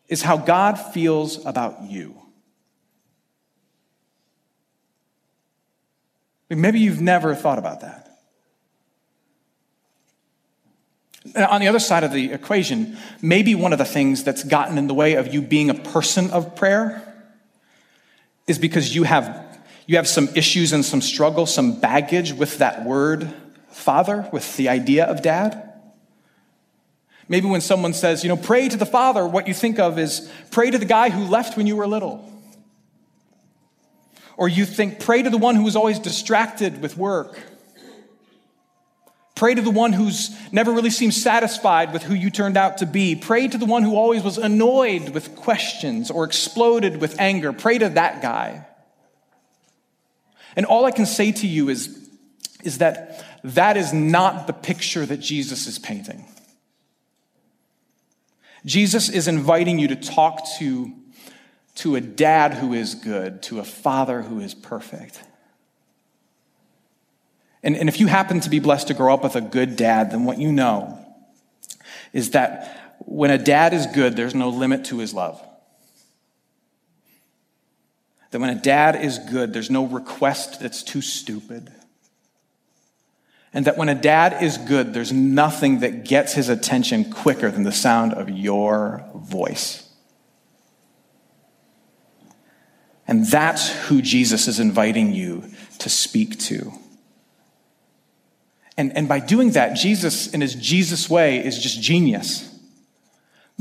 is 0.09 0.23
how 0.23 0.37
God 0.37 0.75
feels 0.75 1.45
about 1.45 1.83
you. 1.83 2.15
Maybe 6.51 6.81
you've 6.81 7.01
never 7.01 7.35
thought 7.35 7.59
about 7.59 7.81
that. 7.81 8.05
On 11.51 11.61
the 11.61 11.69
other 11.69 11.79
side 11.79 12.05
of 12.05 12.13
the 12.13 12.33
equation, 12.33 12.97
maybe 13.21 13.55
one 13.55 13.73
of 13.73 13.79
the 13.79 13.85
things 13.85 14.25
that's 14.25 14.45
gotten 14.45 14.79
in 14.79 14.87
the 14.87 14.95
way 14.95 15.15
of 15.15 15.35
you 15.35 15.43
being 15.43 15.69
a 15.69 15.75
person 15.75 16.31
of 16.31 16.57
prayer 16.57 17.05
is 18.47 18.59
because 18.59 18.95
you 18.95 19.03
have, 19.03 19.61
you 19.87 19.97
have 19.97 20.09
some 20.09 20.29
issues 20.35 20.73
and 20.73 20.83
some 20.83 21.03
struggle, 21.03 21.45
some 21.45 21.81
baggage 21.81 22.33
with 22.33 22.59
that 22.59 22.85
word, 22.85 23.31
father, 23.69 24.27
with 24.33 24.57
the 24.57 24.71
idea 24.71 25.05
of 25.05 25.21
dad. 25.21 25.68
Maybe 27.29 27.47
when 27.47 27.61
someone 27.61 27.93
says, 27.93 28.23
you 28.23 28.29
know, 28.29 28.37
pray 28.37 28.69
to 28.69 28.77
the 28.77 28.87
Father, 28.87 29.27
what 29.27 29.49
you 29.49 29.55
think 29.55 29.79
of 29.79 29.99
is 29.99 30.31
pray 30.51 30.71
to 30.71 30.79
the 30.79 30.87
guy 30.87 31.11
who 31.11 31.25
left 31.25 31.57
when 31.57 31.67
you 31.67 31.77
were 31.77 31.87
little. 31.87 32.25
Or 34.37 34.49
you 34.49 34.65
think, 34.65 35.01
pray 35.01 35.23
to 35.23 35.31
the 35.31 35.39
one 35.39 35.57
who 35.57 35.65
was 35.65 35.77
always 35.77 35.99
distracted 35.99 36.81
with 36.81 36.97
work. 36.97 37.39
Pray 39.35 39.55
to 39.55 39.63
the 39.63 39.71
one 39.71 39.93
who's 39.93 40.37
never 40.53 40.73
really 40.73 40.91
seemed 40.91 41.15
satisfied 41.15 41.93
with 41.93 42.03
who 42.03 42.15
you 42.15 42.31
turned 42.31 42.57
out 42.57 42.79
to 42.79 42.87
be. 42.87 43.15
Pray 43.15 43.47
to 43.47 43.59
the 43.59 43.67
one 43.67 43.83
who 43.83 43.95
always 43.95 44.23
was 44.23 44.39
annoyed 44.39 45.11
with 45.11 45.37
questions 45.37 46.11
or 46.11 46.25
exploded 46.25 47.01
with 47.01 47.21
anger. 47.21 47.53
Pray 47.53 47.79
to 47.79 47.89
that 47.91 48.23
guy. 48.23 48.67
And 50.57 50.67
all 50.67 50.87
I 50.87 50.91
can 50.91 51.07
say 51.07 51.31
to 51.31 51.47
you 51.47 51.69
is, 51.69 52.09
is 52.65 52.79
that 52.79 53.25
that 53.45 53.77
is 53.77 53.93
not 53.93 54.47
the 54.47 54.53
picture 54.53 55.07
that 55.07 55.19
Jesus 55.19 55.67
is 55.67 55.79
painting. 55.79 56.25
Jesus 58.65 59.09
is 59.09 59.29
inviting 59.29 59.79
you 59.79 59.89
to 59.89 59.97
talk 59.97 60.41
to, 60.59 60.93
to 61.77 61.97
a 61.97 62.01
dad 62.01 62.55
who 62.55 62.73
is 62.75 62.95
good, 62.95 63.43
to 63.45 63.61
a 63.61 63.65
father 63.65 64.23
who 64.23 64.41
is 64.41 64.55
perfect. 64.55 65.23
And, 67.63 67.77
and 67.77 67.89
if 67.89 68.01
you 68.01 68.07
happen 68.07 68.41
to 68.41 68.51
be 68.51 68.59
blessed 68.59 68.89
to 68.89 68.95
grow 68.95 69.13
up 69.15 69.23
with 69.23 69.37
a 69.37 69.41
good 69.41 69.77
dad, 69.77 70.11
then 70.11 70.25
what 70.25 70.39
you 70.39 70.53
know 70.53 71.05
is 72.13 72.31
that 72.31 72.97
when 73.01 73.31
a 73.31 73.39
dad 73.39 73.75
is 73.75 73.87
good, 73.87 74.17
there's 74.17 74.35
no 74.35 74.49
limit 74.49 74.85
to 74.87 74.99
his 74.99 75.15
love. 75.15 75.43
That 78.31 78.41
when 78.41 78.51
a 78.51 78.61
dad 78.61 78.97
is 78.97 79.19
good, 79.19 79.53
there's 79.53 79.71
no 79.71 79.87
request 79.87 80.61
that's 80.61 80.83
too 80.83 81.01
stupid. 81.01 81.73
And 83.53 83.65
that 83.65 83.77
when 83.77 83.89
a 83.89 83.95
dad 83.95 84.43
is 84.43 84.59
good, 84.59 84.93
there's 84.93 85.13
nothing 85.13 85.81
that 85.81 86.05
gets 86.05 86.35
his 86.35 86.49
attention 86.49 87.11
quicker 87.11 87.51
than 87.51 87.63
the 87.63 87.73
sound 87.73 88.13
of 88.13 88.29
your 88.29 89.05
voice. 89.15 89.89
And 93.07 93.27
that's 93.27 93.71
who 93.87 94.03
Jesus 94.03 94.49
is 94.49 94.61
inviting 94.61 95.13
you 95.13 95.45
to 95.79 95.89
speak 95.89 96.39
to. 96.41 96.73
And, 98.77 98.95
and 98.97 99.09
by 99.09 99.19
doing 99.19 99.53
that, 99.53 99.75
Jesus, 99.75 100.33
in 100.33 100.43
his 100.43 100.55
Jesus 100.55 101.09
way, 101.09 101.45
is 101.45 101.59
just 101.59 101.81
genius. 101.81 102.45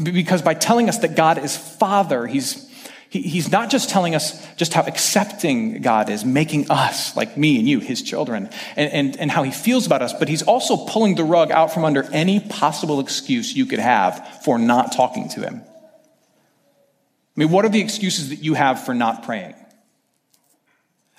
Because 0.01 0.41
by 0.41 0.53
telling 0.53 0.89
us 0.89 0.99
that 0.99 1.15
God 1.15 1.39
is 1.39 1.57
Father, 1.57 2.27
he's 2.27 2.66
he, 3.09 3.21
he's 3.21 3.51
not 3.51 3.69
just 3.69 3.89
telling 3.89 4.15
us 4.15 4.45
just 4.55 4.73
how 4.73 4.83
accepting 4.83 5.81
God 5.81 6.09
is, 6.09 6.25
making 6.25 6.69
us, 6.69 7.15
like 7.15 7.37
me 7.37 7.59
and 7.59 7.67
you, 7.67 7.79
his 7.79 8.01
children, 8.01 8.49
and, 8.75 8.91
and, 8.91 9.17
and 9.17 9.31
how 9.31 9.43
he 9.43 9.51
feels 9.51 9.85
about 9.85 10.01
us, 10.01 10.13
but 10.13 10.27
he's 10.27 10.43
also 10.43 10.85
pulling 10.85 11.15
the 11.15 11.23
rug 11.23 11.51
out 11.51 11.73
from 11.73 11.85
under 11.85 12.03
any 12.11 12.39
possible 12.39 12.99
excuse 12.99 13.55
you 13.55 13.65
could 13.65 13.79
have 13.79 14.43
for 14.43 14.57
not 14.57 14.91
talking 14.91 15.29
to 15.29 15.41
him. 15.41 15.61
I 15.65 17.39
mean, 17.39 17.51
what 17.51 17.65
are 17.65 17.69
the 17.69 17.81
excuses 17.81 18.29
that 18.29 18.43
you 18.43 18.55
have 18.55 18.83
for 18.83 18.93
not 18.93 19.23
praying? 19.23 19.55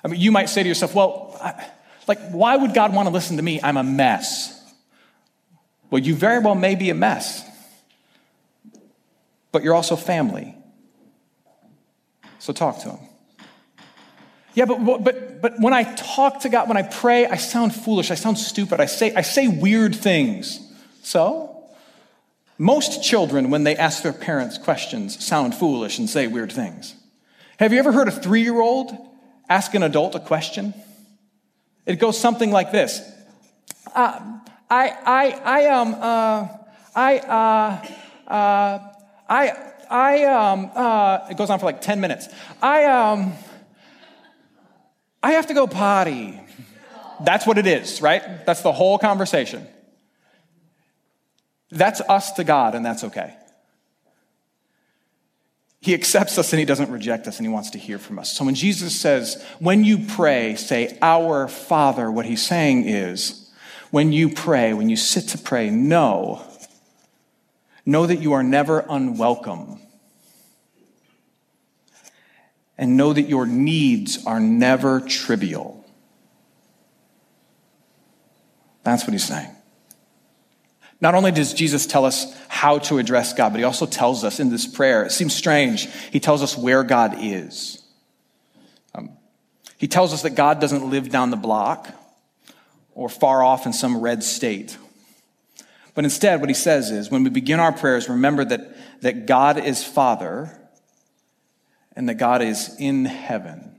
I 0.03 0.07
mean, 0.09 0.19
you 0.19 0.31
might 0.31 0.49
say 0.49 0.63
to 0.63 0.69
yourself, 0.69 0.93
well, 0.93 1.37
I, 1.41 1.65
like, 2.07 2.19
why 2.31 2.55
would 2.55 2.73
God 2.73 2.93
want 2.93 3.07
to 3.07 3.13
listen 3.13 3.37
to 3.37 3.43
me? 3.43 3.59
I'm 3.61 3.77
a 3.77 3.83
mess. 3.83 4.55
Well, 5.89 6.01
you 6.01 6.15
very 6.15 6.39
well 6.39 6.55
may 6.55 6.75
be 6.75 6.89
a 6.89 6.93
mess, 6.93 7.43
but 9.51 9.63
you're 9.63 9.73
also 9.73 9.95
family. 9.95 10.55
So 12.39 12.53
talk 12.53 12.79
to 12.79 12.91
him. 12.91 12.99
Yeah, 14.53 14.65
but, 14.65 15.03
but, 15.03 15.41
but 15.41 15.53
when 15.59 15.73
I 15.73 15.83
talk 15.95 16.41
to 16.41 16.49
God, 16.49 16.67
when 16.67 16.77
I 16.77 16.81
pray, 16.81 17.27
I 17.27 17.37
sound 17.37 17.73
foolish, 17.73 18.11
I 18.11 18.15
sound 18.15 18.37
stupid, 18.37 18.79
I 18.79 18.87
say, 18.87 19.13
I 19.13 19.21
say 19.21 19.47
weird 19.47 19.95
things. 19.95 20.59
So, 21.03 21.63
most 22.57 23.03
children, 23.03 23.51
when 23.51 23.63
they 23.63 23.77
ask 23.77 24.03
their 24.03 24.13
parents 24.13 24.57
questions, 24.57 25.23
sound 25.23 25.55
foolish 25.55 25.97
and 25.99 26.09
say 26.09 26.27
weird 26.27 26.51
things. 26.51 26.95
Have 27.57 27.73
you 27.73 27.79
ever 27.79 27.91
heard 27.91 28.07
a 28.07 28.11
three 28.11 28.41
year 28.41 28.59
old 28.59 28.91
ask 29.47 29.73
an 29.75 29.83
adult 29.83 30.15
a 30.15 30.19
question? 30.19 30.73
It 31.85 31.99
goes 31.99 32.19
something 32.19 32.51
like 32.51 32.71
this 32.71 33.01
uh, 33.95 34.19
I, 34.69 34.89
I, 35.05 35.41
I, 35.43 35.65
um, 35.67 35.95
uh, 35.95 36.47
I, 36.95 37.17
uh, 37.19 38.31
uh, 38.31 38.79
I, 39.27 39.68
I, 39.89 40.23
um, 40.25 40.71
uh, 40.75 41.27
it 41.29 41.37
goes 41.37 41.49
on 41.49 41.59
for 41.59 41.65
like 41.65 41.81
10 41.81 41.99
minutes. 41.99 42.27
I, 42.61 42.85
um, 42.85 43.33
I 45.21 45.31
have 45.31 45.47
to 45.47 45.53
go 45.53 45.67
potty. 45.67 46.39
That's 47.21 47.45
what 47.45 47.57
it 47.57 47.67
is, 47.67 48.01
right? 48.01 48.45
That's 48.45 48.61
the 48.61 48.71
whole 48.71 48.97
conversation. 48.97 49.67
That's 51.71 52.01
us 52.01 52.31
to 52.33 52.43
God, 52.43 52.75
and 52.75 52.85
that's 52.85 53.03
okay. 53.03 53.35
He 55.81 55.93
accepts 55.93 56.37
us 56.37 56.51
and 56.51 56.59
he 56.59 56.65
doesn't 56.65 56.91
reject 56.91 57.25
us 57.27 57.37
and 57.37 57.47
he 57.47 57.53
wants 57.53 57.69
to 57.71 57.77
hear 57.77 57.99
from 57.99 58.19
us. 58.19 58.35
So 58.35 58.43
when 58.43 58.55
Jesus 58.55 58.99
says, 58.99 59.43
when 59.59 59.85
you 59.85 60.05
pray, 60.07 60.55
say, 60.55 60.97
Our 61.01 61.47
Father, 61.47 62.11
what 62.11 62.25
he's 62.25 62.45
saying 62.45 62.85
is, 62.85 63.49
when 63.89 64.11
you 64.11 64.29
pray, 64.29 64.73
when 64.73 64.89
you 64.89 64.97
sit 64.97 65.29
to 65.29 65.37
pray, 65.37 65.69
know, 65.69 66.45
know 67.89 68.05
that 68.05 68.17
you 68.17 68.33
are 68.33 68.43
never 68.43 68.85
unwelcome. 68.87 69.79
And 72.77 72.95
know 72.95 73.11
that 73.11 73.23
your 73.23 73.45
needs 73.45 74.25
are 74.25 74.39
never 74.39 75.01
trivial. 75.01 75.85
That's 78.83 79.03
what 79.03 79.11
he's 79.11 79.25
saying. 79.25 79.49
Not 81.01 81.15
only 81.15 81.31
does 81.31 81.53
Jesus 81.53 81.85
tell 81.85 82.05
us 82.05 82.35
how 82.47 82.79
to 82.79 82.97
address 82.97 83.33
God, 83.33 83.49
but 83.51 83.59
he 83.59 83.63
also 83.63 83.85
tells 83.85 84.23
us 84.23 84.39
in 84.39 84.49
this 84.49 84.65
prayer, 84.67 85.03
it 85.05 85.11
seems 85.11 85.35
strange, 85.35 85.89
he 86.11 86.19
tells 86.19 86.41
us 86.41 86.57
where 86.57 86.83
God 86.83 87.15
is. 87.19 87.81
Um, 88.95 89.11
he 89.77 89.87
tells 89.87 90.13
us 90.13 90.23
that 90.23 90.31
God 90.31 90.59
doesn't 90.59 90.89
live 90.89 91.09
down 91.09 91.31
the 91.31 91.37
block 91.37 91.89
or 92.93 93.07
far 93.07 93.43
off 93.43 93.65
in 93.65 93.73
some 93.73 93.99
red 94.01 94.23
state. 94.23 94.77
But 95.99 96.05
instead, 96.05 96.39
what 96.39 96.49
he 96.49 96.55
says 96.55 96.91
is 96.91 97.11
when 97.11 97.25
we 97.25 97.29
begin 97.29 97.59
our 97.59 97.73
prayers, 97.73 98.07
remember 98.07 98.45
that, 98.45 99.01
that 99.01 99.25
God 99.25 99.57
is 99.57 99.83
Father 99.83 100.57
and 101.93 102.07
that 102.07 102.13
God 102.13 102.41
is 102.41 102.73
in 102.79 103.03
heaven. 103.03 103.75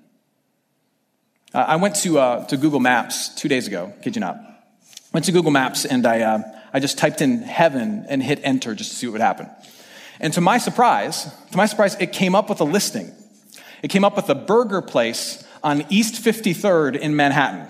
Uh, 1.54 1.64
I 1.66 1.76
went 1.76 1.96
to, 2.02 2.18
uh, 2.18 2.44
to 2.48 2.58
Google 2.58 2.78
Maps 2.78 3.30
two 3.36 3.48
days 3.48 3.66
ago, 3.66 3.94
kid 4.02 4.16
you 4.16 4.20
not. 4.20 4.36
Went 5.14 5.24
to 5.24 5.32
Google 5.32 5.50
Maps 5.50 5.86
and 5.86 6.06
I. 6.06 6.20
Uh, 6.20 6.42
I 6.74 6.78
just 6.78 6.98
typed 6.98 7.22
in 7.22 7.38
heaven 7.38 8.04
and 8.06 8.22
hit 8.22 8.38
enter 8.42 8.74
just 8.74 8.90
to 8.90 8.96
see 8.96 9.06
what 9.06 9.12
would 9.12 9.22
happen. 9.22 9.48
And 10.20 10.30
to 10.34 10.42
my 10.42 10.58
surprise, 10.58 11.24
to 11.52 11.56
my 11.56 11.64
surprise, 11.64 11.96
it 12.00 12.12
came 12.12 12.34
up 12.34 12.50
with 12.50 12.60
a 12.60 12.64
listing. 12.64 13.10
It 13.82 13.88
came 13.88 14.04
up 14.04 14.16
with 14.16 14.28
a 14.28 14.34
burger 14.34 14.82
place 14.82 15.42
on 15.62 15.86
East 15.88 16.22
53rd 16.22 16.98
in 16.98 17.16
Manhattan. 17.16 17.66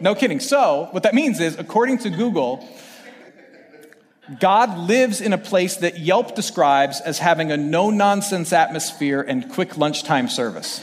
No 0.00 0.14
kidding. 0.14 0.40
So, 0.40 0.88
what 0.90 1.02
that 1.04 1.14
means 1.14 1.40
is, 1.40 1.58
according 1.58 1.98
to 1.98 2.10
Google, 2.10 2.68
God 4.40 4.78
lives 4.78 5.20
in 5.20 5.32
a 5.32 5.38
place 5.38 5.76
that 5.76 5.98
Yelp 5.98 6.34
describes 6.34 7.00
as 7.00 7.18
having 7.18 7.52
a 7.52 7.56
no 7.56 7.90
nonsense 7.90 8.52
atmosphere 8.52 9.20
and 9.20 9.50
quick 9.50 9.76
lunchtime 9.76 10.28
service. 10.28 10.80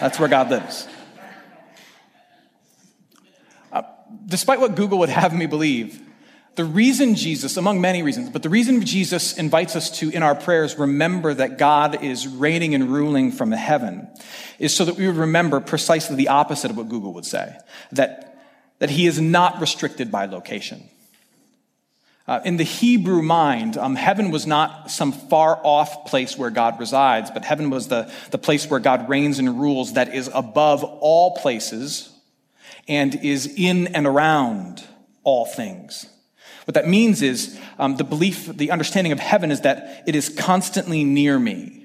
That's 0.00 0.18
where 0.18 0.28
God 0.28 0.50
lives. 0.50 0.88
Uh, 3.70 3.82
despite 4.26 4.60
what 4.60 4.74
Google 4.74 4.98
would 4.98 5.10
have 5.10 5.32
me 5.32 5.46
believe, 5.46 6.00
the 6.54 6.64
reason 6.64 7.14
Jesus, 7.14 7.56
among 7.56 7.80
many 7.80 8.02
reasons, 8.02 8.28
but 8.30 8.42
the 8.42 8.50
reason 8.50 8.84
Jesus 8.84 9.38
invites 9.38 9.74
us 9.76 9.98
to, 10.00 10.10
in 10.10 10.22
our 10.22 10.34
prayers, 10.34 10.76
remember 10.76 11.32
that 11.32 11.56
God 11.56 12.02
is 12.02 12.26
reigning 12.26 12.74
and 12.74 12.92
ruling 12.92 13.32
from 13.32 13.52
heaven 13.52 14.08
is 14.58 14.74
so 14.74 14.84
that 14.84 14.96
we 14.96 15.06
would 15.06 15.16
remember 15.16 15.60
precisely 15.60 16.16
the 16.16 16.28
opposite 16.28 16.70
of 16.70 16.76
what 16.76 16.88
Google 16.88 17.14
would 17.14 17.24
say 17.24 17.56
that, 17.92 18.31
that 18.82 18.90
he 18.90 19.06
is 19.06 19.20
not 19.20 19.60
restricted 19.60 20.10
by 20.10 20.26
location. 20.26 20.82
Uh, 22.26 22.40
in 22.44 22.56
the 22.56 22.64
Hebrew 22.64 23.22
mind, 23.22 23.76
um, 23.76 23.94
heaven 23.94 24.32
was 24.32 24.44
not 24.44 24.90
some 24.90 25.12
far 25.12 25.60
off 25.62 26.06
place 26.06 26.36
where 26.36 26.50
God 26.50 26.80
resides, 26.80 27.30
but 27.30 27.44
heaven 27.44 27.70
was 27.70 27.86
the, 27.86 28.12
the 28.32 28.38
place 28.38 28.68
where 28.68 28.80
God 28.80 29.08
reigns 29.08 29.38
and 29.38 29.60
rules 29.60 29.92
that 29.92 30.12
is 30.12 30.28
above 30.34 30.82
all 30.82 31.36
places, 31.36 32.12
and 32.88 33.14
is 33.14 33.54
in 33.56 33.86
and 33.86 34.04
around 34.04 34.82
all 35.22 35.46
things. 35.46 36.06
What 36.64 36.74
that 36.74 36.88
means 36.88 37.22
is 37.22 37.56
um, 37.78 37.98
the 37.98 38.04
belief, 38.04 38.46
the 38.46 38.72
understanding 38.72 39.12
of 39.12 39.20
heaven 39.20 39.52
is 39.52 39.60
that 39.60 40.02
it 40.08 40.16
is 40.16 40.28
constantly 40.28 41.04
near 41.04 41.38
me. 41.38 41.81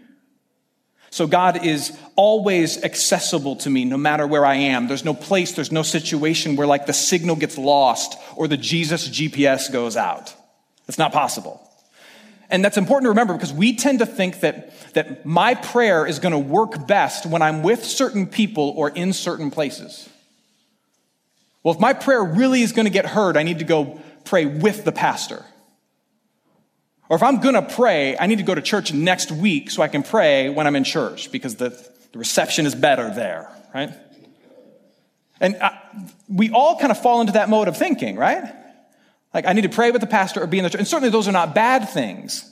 So 1.09 1.25
God 1.25 1.65
is 1.65 1.97
always 2.15 2.83
accessible 2.83 3.55
to 3.57 3.69
me 3.69 3.85
no 3.85 3.97
matter 3.97 4.27
where 4.27 4.45
I 4.45 4.55
am. 4.55 4.87
There's 4.87 5.05
no 5.05 5.13
place, 5.13 5.53
there's 5.53 5.71
no 5.71 5.83
situation 5.83 6.55
where 6.55 6.67
like 6.67 6.85
the 6.85 6.93
signal 6.93 7.35
gets 7.35 7.57
lost 7.57 8.17
or 8.35 8.47
the 8.47 8.57
Jesus 8.57 9.07
GPS 9.07 9.71
goes 9.71 9.95
out. 9.95 10.33
It's 10.87 10.97
not 10.97 11.13
possible. 11.13 11.61
And 12.49 12.63
that's 12.63 12.77
important 12.77 13.05
to 13.05 13.09
remember 13.09 13.33
because 13.33 13.53
we 13.53 13.75
tend 13.75 13.99
to 13.99 14.05
think 14.05 14.39
that, 14.41 14.73
that 14.93 15.25
my 15.25 15.53
prayer 15.53 16.05
is 16.05 16.19
going 16.19 16.31
to 16.31 16.39
work 16.39 16.87
best 16.87 17.25
when 17.25 17.41
I'm 17.41 17.61
with 17.61 17.83
certain 17.83 18.25
people 18.25 18.73
or 18.75 18.89
in 18.89 19.11
certain 19.11 19.51
places. 19.51 20.07
Well, 21.63 21.73
if 21.73 21.81
my 21.81 21.93
prayer 21.93 22.23
really 22.23 22.61
is 22.61 22.71
going 22.71 22.85
to 22.85 22.91
get 22.91 23.05
heard, 23.05 23.35
I 23.35 23.43
need 23.43 23.59
to 23.59 23.65
go 23.65 23.99
pray 24.23 24.45
with 24.45 24.85
the 24.85 24.93
pastor. 24.93 25.45
Or 27.09 27.15
if 27.15 27.23
I'm 27.23 27.39
going 27.39 27.55
to 27.55 27.61
pray, 27.61 28.17
I 28.17 28.27
need 28.27 28.37
to 28.37 28.43
go 28.43 28.55
to 28.55 28.61
church 28.61 28.93
next 28.93 29.31
week 29.31 29.71
so 29.71 29.81
I 29.81 29.87
can 29.87 30.03
pray 30.03 30.49
when 30.49 30.67
I'm 30.67 30.75
in 30.75 30.83
church 30.83 31.31
because 31.31 31.55
the, 31.55 31.69
the 32.11 32.19
reception 32.19 32.65
is 32.65 32.75
better 32.75 33.09
there, 33.09 33.49
right? 33.73 33.91
And 35.39 35.55
I, 35.57 35.79
we 36.27 36.49
all 36.49 36.77
kind 36.77 36.91
of 36.91 37.01
fall 37.01 37.21
into 37.21 37.33
that 37.33 37.49
mode 37.49 37.67
of 37.67 37.77
thinking, 37.77 38.17
right? 38.17 38.43
Like, 39.33 39.45
I 39.45 39.53
need 39.53 39.61
to 39.61 39.69
pray 39.69 39.91
with 39.91 40.01
the 40.01 40.07
pastor 40.07 40.41
or 40.41 40.47
be 40.47 40.57
in 40.57 40.63
the 40.63 40.69
church. 40.69 40.79
And 40.79 40.87
certainly 40.87 41.09
those 41.09 41.27
are 41.27 41.33
not 41.33 41.53
bad 41.53 41.89
things. 41.89 42.51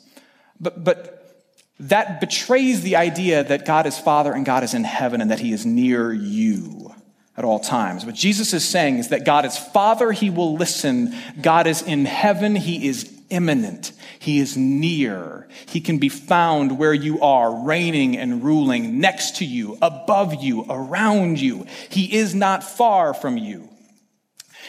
But, 0.60 0.84
but 0.84 1.44
that 1.80 2.22
betrays 2.22 2.82
the 2.82 2.96
idea 2.96 3.44
that 3.44 3.66
God 3.66 3.86
is 3.86 3.98
Father 3.98 4.32
and 4.32 4.46
God 4.46 4.64
is 4.64 4.74
in 4.74 4.84
heaven 4.84 5.20
and 5.20 5.32
that 5.32 5.40
He 5.40 5.52
is 5.52 5.66
near 5.66 6.14
you 6.14 6.94
at 7.36 7.44
all 7.44 7.60
times. 7.60 8.06
What 8.06 8.16
Jesus 8.16 8.54
is 8.54 8.68
saying 8.68 9.00
is 9.00 9.10
that 9.10 9.26
God 9.26 9.46
is 9.46 9.58
Father, 9.58 10.12
He 10.12 10.30
will 10.30 10.56
listen. 10.56 11.14
God 11.42 11.68
is 11.68 11.82
in 11.82 12.06
heaven, 12.06 12.56
He 12.56 12.88
is 12.88 13.12
immanent. 13.30 13.92
He 14.20 14.40
is 14.40 14.58
near. 14.58 15.48
He 15.68 15.82
can 15.82 15.98
be 15.98 16.10
found 16.10 16.78
where 16.78 16.94
you 16.94 17.22
are, 17.22 17.64
reigning 17.64 18.18
and 18.18 18.44
ruling, 18.44 19.00
next 19.00 19.38
to 19.38 19.46
you, 19.46 19.78
above 19.82 20.44
you, 20.44 20.66
around 20.70 21.40
you. 21.40 21.66
He 21.90 22.16
is 22.16 22.36
not 22.36 22.64
far 22.64 23.14
from 23.14 23.38
you. 23.38 23.70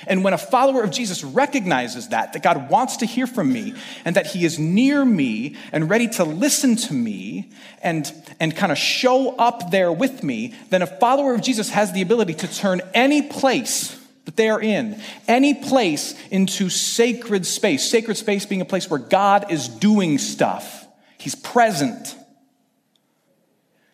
And 0.06 0.22
when 0.22 0.34
a 0.34 0.38
follower 0.38 0.82
of 0.82 0.90
Jesus 0.90 1.24
recognizes 1.24 2.08
that, 2.08 2.32
that 2.34 2.42
God 2.42 2.68
wants 2.70 2.98
to 2.98 3.06
hear 3.06 3.26
from 3.26 3.52
me 3.52 3.74
and 4.04 4.16
that 4.16 4.26
he 4.26 4.44
is 4.44 4.58
near 4.58 5.04
me 5.04 5.56
and 5.72 5.88
ready 5.88 6.08
to 6.08 6.24
listen 6.24 6.76
to 6.76 6.92
me 6.92 7.50
and, 7.82 8.12
and 8.38 8.54
kind 8.54 8.72
of 8.72 8.78
show 8.78 9.34
up 9.36 9.70
there 9.70 9.90
with 9.90 10.22
me, 10.22 10.54
then 10.70 10.82
a 10.82 10.86
follower 10.86 11.34
of 11.34 11.40
Jesus 11.40 11.70
has 11.70 11.92
the 11.92 12.02
ability 12.02 12.34
to 12.34 12.54
turn 12.54 12.82
any 12.92 13.22
place 13.22 13.98
that 14.26 14.36
they 14.36 14.50
are 14.50 14.60
in, 14.60 15.00
any 15.26 15.54
place 15.54 16.14
into 16.30 16.68
sacred 16.68 17.46
space. 17.46 17.88
Sacred 17.88 18.16
space 18.16 18.44
being 18.44 18.60
a 18.60 18.66
place 18.66 18.90
where 18.90 18.98
God 18.98 19.50
is 19.50 19.68
doing 19.68 20.18
stuff. 20.18 20.86
He's 21.16 21.36
present. 21.36 22.14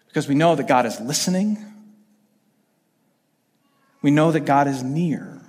Because 0.09 0.27
we 0.27 0.35
know 0.35 0.57
that 0.57 0.66
God 0.66 0.87
is 0.87 0.99
listening. 1.01 1.59
We 4.01 4.11
know 4.11 4.33
that 4.33 4.40
God 4.40 4.68
is 4.68 4.83
near. 4.83 5.40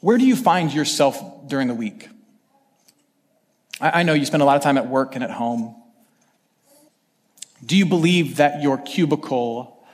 Where 0.00 0.18
do 0.18 0.26
you 0.26 0.36
find 0.36 0.72
yourself 0.74 1.48
during 1.48 1.68
the 1.68 1.74
week? 1.74 2.08
I, 3.80 4.00
I 4.00 4.02
know 4.02 4.14
you 4.14 4.26
spend 4.26 4.42
a 4.42 4.46
lot 4.46 4.56
of 4.56 4.62
time 4.62 4.76
at 4.78 4.88
work 4.88 5.14
and 5.14 5.22
at 5.22 5.30
home. 5.30 5.76
Do 7.64 7.76
you 7.76 7.86
believe 7.86 8.36
that 8.36 8.62
your 8.62 8.78
cubicle 8.78 9.86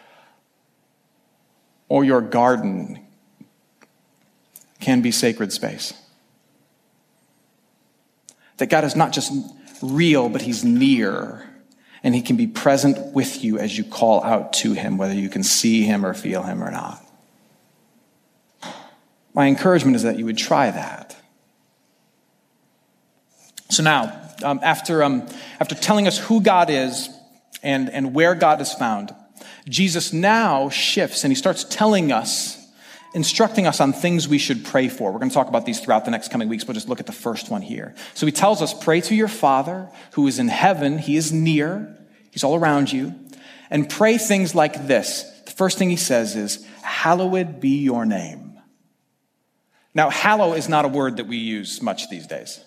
or 1.90 2.04
your 2.04 2.22
garden 2.22 3.06
can 4.90 5.02
be 5.02 5.12
sacred 5.12 5.52
space? 5.52 5.94
That 8.56 8.66
God 8.70 8.82
is 8.82 8.96
not 8.96 9.12
just 9.12 9.32
real, 9.80 10.28
but 10.28 10.42
He's 10.42 10.64
near, 10.64 11.48
and 12.02 12.12
He 12.12 12.22
can 12.22 12.36
be 12.36 12.48
present 12.48 13.14
with 13.14 13.44
you 13.44 13.56
as 13.58 13.78
you 13.78 13.84
call 13.84 14.24
out 14.24 14.52
to 14.54 14.72
Him, 14.72 14.98
whether 14.98 15.14
you 15.14 15.28
can 15.28 15.44
see 15.44 15.84
Him 15.84 16.04
or 16.04 16.12
feel 16.12 16.42
Him 16.42 16.62
or 16.62 16.72
not. 16.72 17.00
My 19.32 19.46
encouragement 19.46 19.94
is 19.94 20.02
that 20.02 20.18
you 20.18 20.24
would 20.24 20.36
try 20.36 20.72
that. 20.72 21.16
So 23.70 23.84
now, 23.84 24.20
um, 24.42 24.58
after, 24.60 25.04
um, 25.04 25.28
after 25.60 25.76
telling 25.76 26.08
us 26.08 26.18
who 26.18 26.40
God 26.42 26.68
is 26.68 27.08
and, 27.62 27.88
and 27.90 28.12
where 28.12 28.34
God 28.34 28.60
is 28.60 28.72
found, 28.72 29.14
Jesus 29.68 30.12
now 30.12 30.68
shifts 30.68 31.22
and 31.22 31.30
he 31.30 31.36
starts 31.36 31.62
telling 31.62 32.10
us, 32.10 32.59
instructing 33.14 33.66
us 33.66 33.80
on 33.80 33.92
things 33.92 34.28
we 34.28 34.38
should 34.38 34.64
pray 34.64 34.88
for. 34.88 35.12
We're 35.12 35.18
going 35.18 35.30
to 35.30 35.34
talk 35.34 35.48
about 35.48 35.66
these 35.66 35.80
throughout 35.80 36.04
the 36.04 36.10
next 36.10 36.30
coming 36.30 36.48
weeks, 36.48 36.64
but 36.64 36.74
just 36.74 36.88
look 36.88 37.00
at 37.00 37.06
the 37.06 37.12
first 37.12 37.50
one 37.50 37.62
here. 37.62 37.94
So 38.14 38.26
he 38.26 38.32
tells 38.32 38.62
us, 38.62 38.72
pray 38.72 39.00
to 39.02 39.14
your 39.14 39.28
Father 39.28 39.88
who 40.12 40.26
is 40.26 40.38
in 40.38 40.48
heaven. 40.48 40.98
He 40.98 41.16
is 41.16 41.32
near. 41.32 41.98
He's 42.30 42.44
all 42.44 42.54
around 42.54 42.92
you. 42.92 43.14
And 43.70 43.88
pray 43.88 44.18
things 44.18 44.54
like 44.54 44.86
this. 44.86 45.24
The 45.46 45.52
first 45.52 45.78
thing 45.78 45.90
he 45.90 45.96
says 45.96 46.36
is, 46.36 46.64
hallowed 46.82 47.60
be 47.60 47.82
your 47.82 48.06
name. 48.06 48.60
Now, 49.94 50.10
hallow 50.10 50.52
is 50.52 50.68
not 50.68 50.84
a 50.84 50.88
word 50.88 51.16
that 51.16 51.26
we 51.26 51.36
use 51.36 51.82
much 51.82 52.08
these 52.10 52.26
days. 52.26 52.64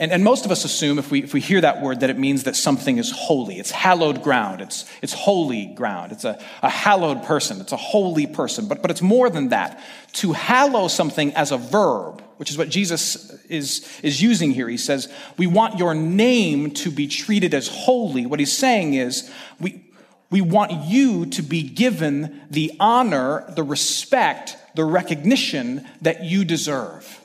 And, 0.00 0.12
and 0.12 0.24
most 0.24 0.46
of 0.46 0.50
us 0.50 0.64
assume 0.64 0.98
if 0.98 1.10
we, 1.10 1.22
if 1.22 1.34
we 1.34 1.40
hear 1.40 1.60
that 1.60 1.82
word 1.82 2.00
that 2.00 2.08
it 2.08 2.18
means 2.18 2.44
that 2.44 2.56
something 2.56 2.96
is 2.96 3.10
holy. 3.10 3.58
It's 3.58 3.70
hallowed 3.70 4.22
ground. 4.22 4.62
It's, 4.62 4.90
it's 5.02 5.12
holy 5.12 5.66
ground. 5.66 6.10
It's 6.10 6.24
a, 6.24 6.42
a 6.62 6.70
hallowed 6.70 7.22
person. 7.24 7.60
It's 7.60 7.72
a 7.72 7.76
holy 7.76 8.26
person. 8.26 8.66
But, 8.66 8.80
but 8.80 8.90
it's 8.90 9.02
more 9.02 9.28
than 9.28 9.50
that. 9.50 9.78
To 10.14 10.32
hallow 10.32 10.88
something 10.88 11.34
as 11.34 11.52
a 11.52 11.58
verb, 11.58 12.22
which 12.38 12.50
is 12.50 12.56
what 12.56 12.70
Jesus 12.70 13.30
is, 13.44 13.86
is 14.02 14.22
using 14.22 14.52
here. 14.52 14.70
He 14.70 14.78
says, 14.78 15.12
We 15.36 15.46
want 15.46 15.78
your 15.78 15.94
name 15.94 16.70
to 16.76 16.90
be 16.90 17.06
treated 17.06 17.52
as 17.52 17.68
holy. 17.68 18.24
What 18.24 18.40
he's 18.40 18.56
saying 18.56 18.94
is, 18.94 19.30
we, 19.60 19.84
we 20.30 20.40
want 20.40 20.72
you 20.86 21.26
to 21.26 21.42
be 21.42 21.62
given 21.62 22.40
the 22.48 22.72
honor, 22.80 23.44
the 23.54 23.62
respect, 23.62 24.56
the 24.74 24.84
recognition 24.84 25.86
that 26.00 26.24
you 26.24 26.46
deserve. 26.46 27.19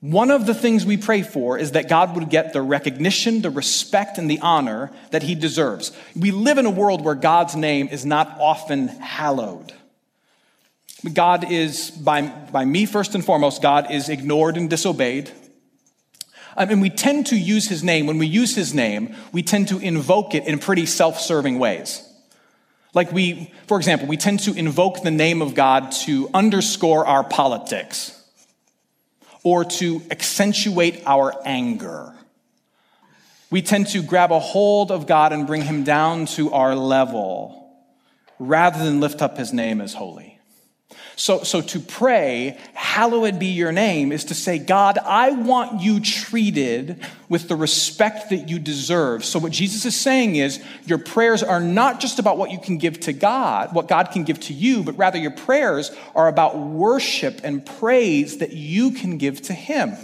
One 0.00 0.30
of 0.30 0.46
the 0.46 0.54
things 0.54 0.86
we 0.86 0.96
pray 0.96 1.22
for 1.22 1.58
is 1.58 1.72
that 1.72 1.88
God 1.88 2.14
would 2.14 2.30
get 2.30 2.52
the 2.52 2.62
recognition, 2.62 3.42
the 3.42 3.50
respect, 3.50 4.16
and 4.16 4.30
the 4.30 4.38
honor 4.38 4.92
that 5.10 5.24
he 5.24 5.34
deserves. 5.34 5.90
We 6.14 6.30
live 6.30 6.56
in 6.56 6.66
a 6.66 6.70
world 6.70 7.04
where 7.04 7.16
God's 7.16 7.56
name 7.56 7.88
is 7.88 8.06
not 8.06 8.36
often 8.38 8.86
hallowed. 8.88 9.72
God 11.12 11.50
is, 11.50 11.90
by, 11.90 12.22
by 12.22 12.64
me 12.64 12.86
first 12.86 13.16
and 13.16 13.24
foremost, 13.24 13.60
God 13.60 13.90
is 13.90 14.08
ignored 14.08 14.56
and 14.56 14.70
disobeyed. 14.70 15.30
Um, 15.30 15.34
I 16.56 16.64
mean, 16.66 16.80
we 16.80 16.90
tend 16.90 17.26
to 17.28 17.36
use 17.36 17.68
his 17.68 17.82
name. 17.82 18.06
When 18.06 18.18
we 18.18 18.26
use 18.26 18.54
his 18.54 18.72
name, 18.74 19.16
we 19.32 19.42
tend 19.42 19.68
to 19.68 19.78
invoke 19.78 20.34
it 20.34 20.46
in 20.46 20.58
pretty 20.58 20.86
self 20.86 21.20
serving 21.20 21.58
ways. 21.58 22.04
Like 22.94 23.12
we, 23.12 23.52
for 23.66 23.76
example, 23.76 24.08
we 24.08 24.16
tend 24.16 24.40
to 24.40 24.54
invoke 24.54 25.02
the 25.02 25.10
name 25.10 25.42
of 25.42 25.54
God 25.54 25.92
to 26.04 26.28
underscore 26.34 27.06
our 27.06 27.22
politics 27.22 28.17
or 29.48 29.64
to 29.64 30.02
accentuate 30.10 31.02
our 31.06 31.34
anger. 31.42 32.12
We 33.50 33.62
tend 33.62 33.86
to 33.88 34.02
grab 34.02 34.30
a 34.30 34.38
hold 34.38 34.92
of 34.92 35.06
God 35.06 35.32
and 35.32 35.46
bring 35.46 35.62
him 35.62 35.84
down 35.84 36.26
to 36.36 36.52
our 36.52 36.74
level 36.74 37.74
rather 38.38 38.84
than 38.84 39.00
lift 39.00 39.22
up 39.22 39.38
his 39.38 39.54
name 39.54 39.80
as 39.80 39.94
holy. 39.94 40.37
So, 41.18 41.42
so 41.42 41.60
to 41.60 41.80
pray, 41.80 42.56
hallowed 42.74 43.40
be 43.40 43.48
your 43.48 43.72
name, 43.72 44.12
is 44.12 44.26
to 44.26 44.36
say, 44.36 44.60
God, 44.60 44.98
I 44.98 45.32
want 45.32 45.82
you 45.82 45.98
treated 45.98 47.04
with 47.28 47.48
the 47.48 47.56
respect 47.56 48.30
that 48.30 48.48
you 48.48 48.60
deserve. 48.60 49.24
So 49.24 49.40
what 49.40 49.50
Jesus 49.50 49.84
is 49.84 49.96
saying 49.96 50.36
is, 50.36 50.62
your 50.86 50.98
prayers 50.98 51.42
are 51.42 51.58
not 51.58 51.98
just 51.98 52.20
about 52.20 52.38
what 52.38 52.52
you 52.52 52.60
can 52.60 52.78
give 52.78 53.00
to 53.00 53.12
God, 53.12 53.74
what 53.74 53.88
God 53.88 54.12
can 54.12 54.22
give 54.22 54.38
to 54.42 54.54
you, 54.54 54.84
but 54.84 54.96
rather 54.96 55.18
your 55.18 55.32
prayers 55.32 55.90
are 56.14 56.28
about 56.28 56.56
worship 56.56 57.40
and 57.42 57.66
praise 57.66 58.38
that 58.38 58.52
you 58.52 58.92
can 58.92 59.18
give 59.18 59.42
to 59.42 59.54
Him. 59.54 59.96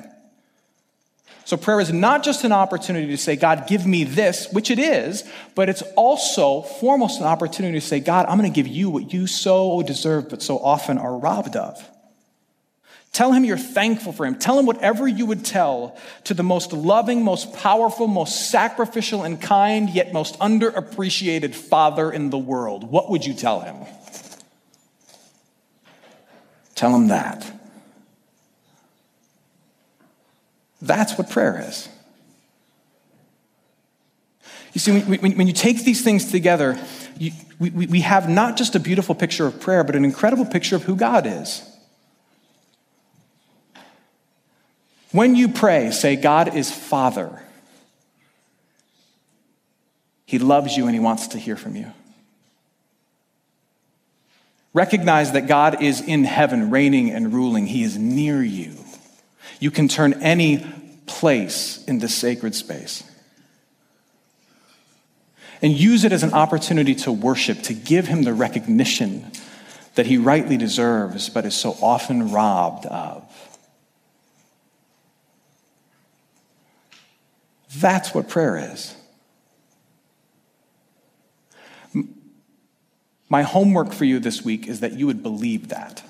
So 1.55 1.59
prayer 1.59 1.79
is 1.79 1.93
not 1.93 2.25
just 2.25 2.43
an 2.43 2.51
opportunity 2.51 3.07
to 3.07 3.17
say, 3.17 3.37
God, 3.37 3.69
give 3.69 3.87
me 3.87 4.03
this, 4.03 4.51
which 4.51 4.73
it 4.73 4.81
is, 4.81 5.23
but 5.55 5.69
it's 5.69 5.83
also 5.95 6.62
foremost 6.62 7.21
an 7.21 7.27
opportunity 7.29 7.79
to 7.79 7.87
say, 7.87 8.01
God, 8.01 8.27
I'm 8.29 8.38
going 8.38 8.53
to 8.53 8.55
give 8.55 8.67
you 8.67 8.90
what 8.90 9.12
you 9.12 9.29
so 9.29 9.81
deserve, 9.83 10.31
but 10.31 10.43
so 10.43 10.59
often 10.59 10.99
are 10.99 11.17
robbed 11.17 11.55
of. 11.55 11.88
Tell 13.12 13.31
him 13.31 13.45
you're 13.45 13.57
thankful 13.57 14.12
for 14.12 14.27
him. 14.27 14.37
Tell 14.37 14.59
him 14.59 14.67
whatever 14.67 15.07
you 15.07 15.27
would 15.27 15.45
tell 15.45 15.97
to 16.25 16.35
the 16.35 16.43
most 16.43 16.73
loving, 16.73 17.23
most 17.23 17.53
powerful, 17.55 18.09
most 18.09 18.51
sacrificial 18.51 19.23
and 19.23 19.40
kind, 19.40 19.88
yet 19.88 20.12
most 20.12 20.37
underappreciated 20.40 21.55
father 21.55 22.11
in 22.11 22.31
the 22.31 22.38
world. 22.38 22.83
What 22.83 23.11
would 23.11 23.25
you 23.25 23.33
tell 23.33 23.61
him? 23.61 23.77
Tell 26.75 26.93
him 26.97 27.07
that. 27.07 27.63
That's 30.85 31.16
what 31.16 31.31
prayer 31.31 31.64
is. 31.66 31.88
You 34.73 34.81
see, 34.81 35.01
when, 35.01 35.47
you 35.47 35.53
take 35.53 35.85
these 35.85 36.03
things 36.03 36.31
together, 36.31 36.79
we 37.61 38.01
have 38.01 38.29
not 38.29 38.57
just 38.57 38.75
a 38.75 38.81
beautiful 38.81 39.14
picture 39.14 39.47
of 39.47 39.61
prayer, 39.61 39.85
but 39.85 39.94
an 39.94 40.05
incredible 40.05 40.44
picture 40.44 40.77
of 40.77 40.83
who 40.83 40.97
God 40.97 41.27
is. 41.27 41.62
When 45.12 45.37
you 45.37 45.49
pray, 45.49 45.92
say, 45.92 46.16
God 46.16 46.57
is 46.57 46.73
Father. 46.73 47.40
He 50.27 50.40
loves 50.40 50.77
you 50.77 50.87
and 50.87 50.94
He 50.94 51.01
wants 51.01 51.29
to 51.29 51.38
hear 51.38 51.57
from 51.57 51.77
you. 51.77 51.92
Recognize 54.73 55.31
that 55.33 55.47
God 55.47 55.81
is 55.81 56.01
in 56.01 56.25
heaven, 56.25 56.68
reigning 56.68 57.12
and 57.12 57.33
ruling. 57.33 57.68
He 57.68 57.85
is 57.85 57.97
near 57.97 58.42
you. 58.42 58.75
You 59.64 59.70
can 59.70 59.88
turn 59.88 60.22
any 60.22 60.62
place 61.07 61.83
into 61.87 62.07
sacred 62.07 62.55
space. 62.55 63.03
And 65.62 65.72
use 65.72 66.05
it 66.05 66.12
as 66.12 66.22
an 66.22 66.35
opportunity 66.35 66.94
to 66.96 67.11
worship, 67.11 67.62
to 67.62 67.72
give 67.72 68.07
him 68.07 68.24
the 68.24 68.35
recognition 68.35 69.33
that 69.94 70.05
he 70.05 70.18
rightly 70.18 70.59
deserves, 70.59 71.31
but 71.31 71.46
is 71.46 71.55
so 71.55 71.79
often 71.81 72.31
robbed 72.31 72.85
of. 72.85 73.24
That's 77.79 78.12
what 78.12 78.29
prayer 78.29 78.70
is. 78.70 78.94
My 83.31 83.40
homework 83.40 83.94
for 83.94 84.05
you 84.05 84.18
this 84.18 84.44
week 84.44 84.68
is 84.68 84.81
that 84.81 84.92
you 84.92 85.07
would 85.07 85.22
believe 85.22 85.68
that. 85.68 86.03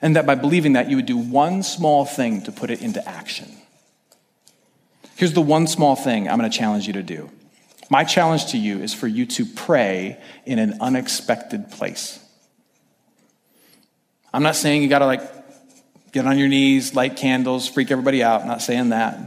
And 0.00 0.14
that 0.16 0.26
by 0.26 0.34
believing 0.34 0.74
that, 0.74 0.88
you 0.88 0.96
would 0.96 1.06
do 1.06 1.16
one 1.16 1.62
small 1.62 2.04
thing 2.04 2.42
to 2.42 2.52
put 2.52 2.70
it 2.70 2.80
into 2.80 3.06
action. 3.08 3.48
Here's 5.16 5.32
the 5.32 5.42
one 5.42 5.66
small 5.66 5.96
thing 5.96 6.28
I'm 6.28 6.38
going 6.38 6.50
to 6.50 6.56
challenge 6.56 6.86
you 6.86 6.92
to 6.92 7.02
do. 7.02 7.30
My 7.90 8.04
challenge 8.04 8.52
to 8.52 8.58
you 8.58 8.80
is 8.80 8.94
for 8.94 9.08
you 9.08 9.26
to 9.26 9.44
pray 9.44 10.20
in 10.46 10.58
an 10.58 10.78
unexpected 10.80 11.70
place. 11.70 12.20
I'm 14.32 14.42
not 14.42 14.56
saying 14.56 14.82
you 14.82 14.88
got 14.88 15.00
to 15.00 15.06
like 15.06 15.22
get 16.12 16.26
on 16.26 16.38
your 16.38 16.48
knees, 16.48 16.94
light 16.94 17.16
candles, 17.16 17.66
freak 17.66 17.90
everybody 17.90 18.22
out. 18.22 18.42
I'm 18.42 18.48
not 18.48 18.62
saying 18.62 18.90
that. 18.90 19.18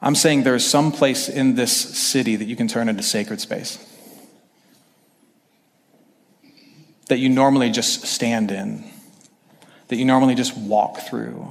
I'm 0.00 0.14
saying 0.14 0.42
there 0.42 0.54
is 0.54 0.66
some 0.68 0.92
place 0.92 1.28
in 1.28 1.54
this 1.54 1.72
city 1.72 2.36
that 2.36 2.44
you 2.44 2.56
can 2.56 2.68
turn 2.68 2.88
into 2.88 3.02
sacred 3.02 3.40
space. 3.40 3.78
That 7.08 7.18
you 7.18 7.28
normally 7.28 7.70
just 7.70 8.02
stand 8.02 8.50
in, 8.50 8.84
that 9.88 9.96
you 9.96 10.04
normally 10.04 10.34
just 10.34 10.56
walk 10.56 11.00
through, 11.00 11.50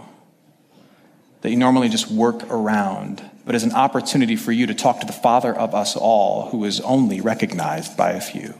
that 1.41 1.51
you 1.51 1.57
normally 1.57 1.89
just 1.89 2.09
work 2.09 2.43
around, 2.49 3.29
but 3.45 3.55
as 3.55 3.63
an 3.63 3.73
opportunity 3.73 4.35
for 4.35 4.51
you 4.51 4.67
to 4.67 4.73
talk 4.73 4.99
to 5.01 5.05
the 5.05 5.13
Father 5.13 5.53
of 5.53 5.75
us 5.75 5.95
all, 5.95 6.49
who 6.49 6.63
is 6.63 6.79
only 6.81 7.21
recognized 7.21 7.95
by 7.97 8.11
a 8.11 8.21
few. 8.21 8.59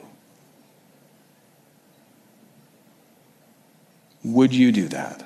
Would 4.23 4.53
you 4.53 4.71
do 4.71 4.87
that? 4.89 5.23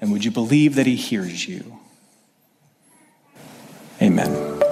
And 0.00 0.10
would 0.12 0.24
you 0.24 0.30
believe 0.30 0.74
that 0.74 0.86
He 0.86 0.96
hears 0.96 1.46
you? 1.46 1.78
Amen. 4.00 4.71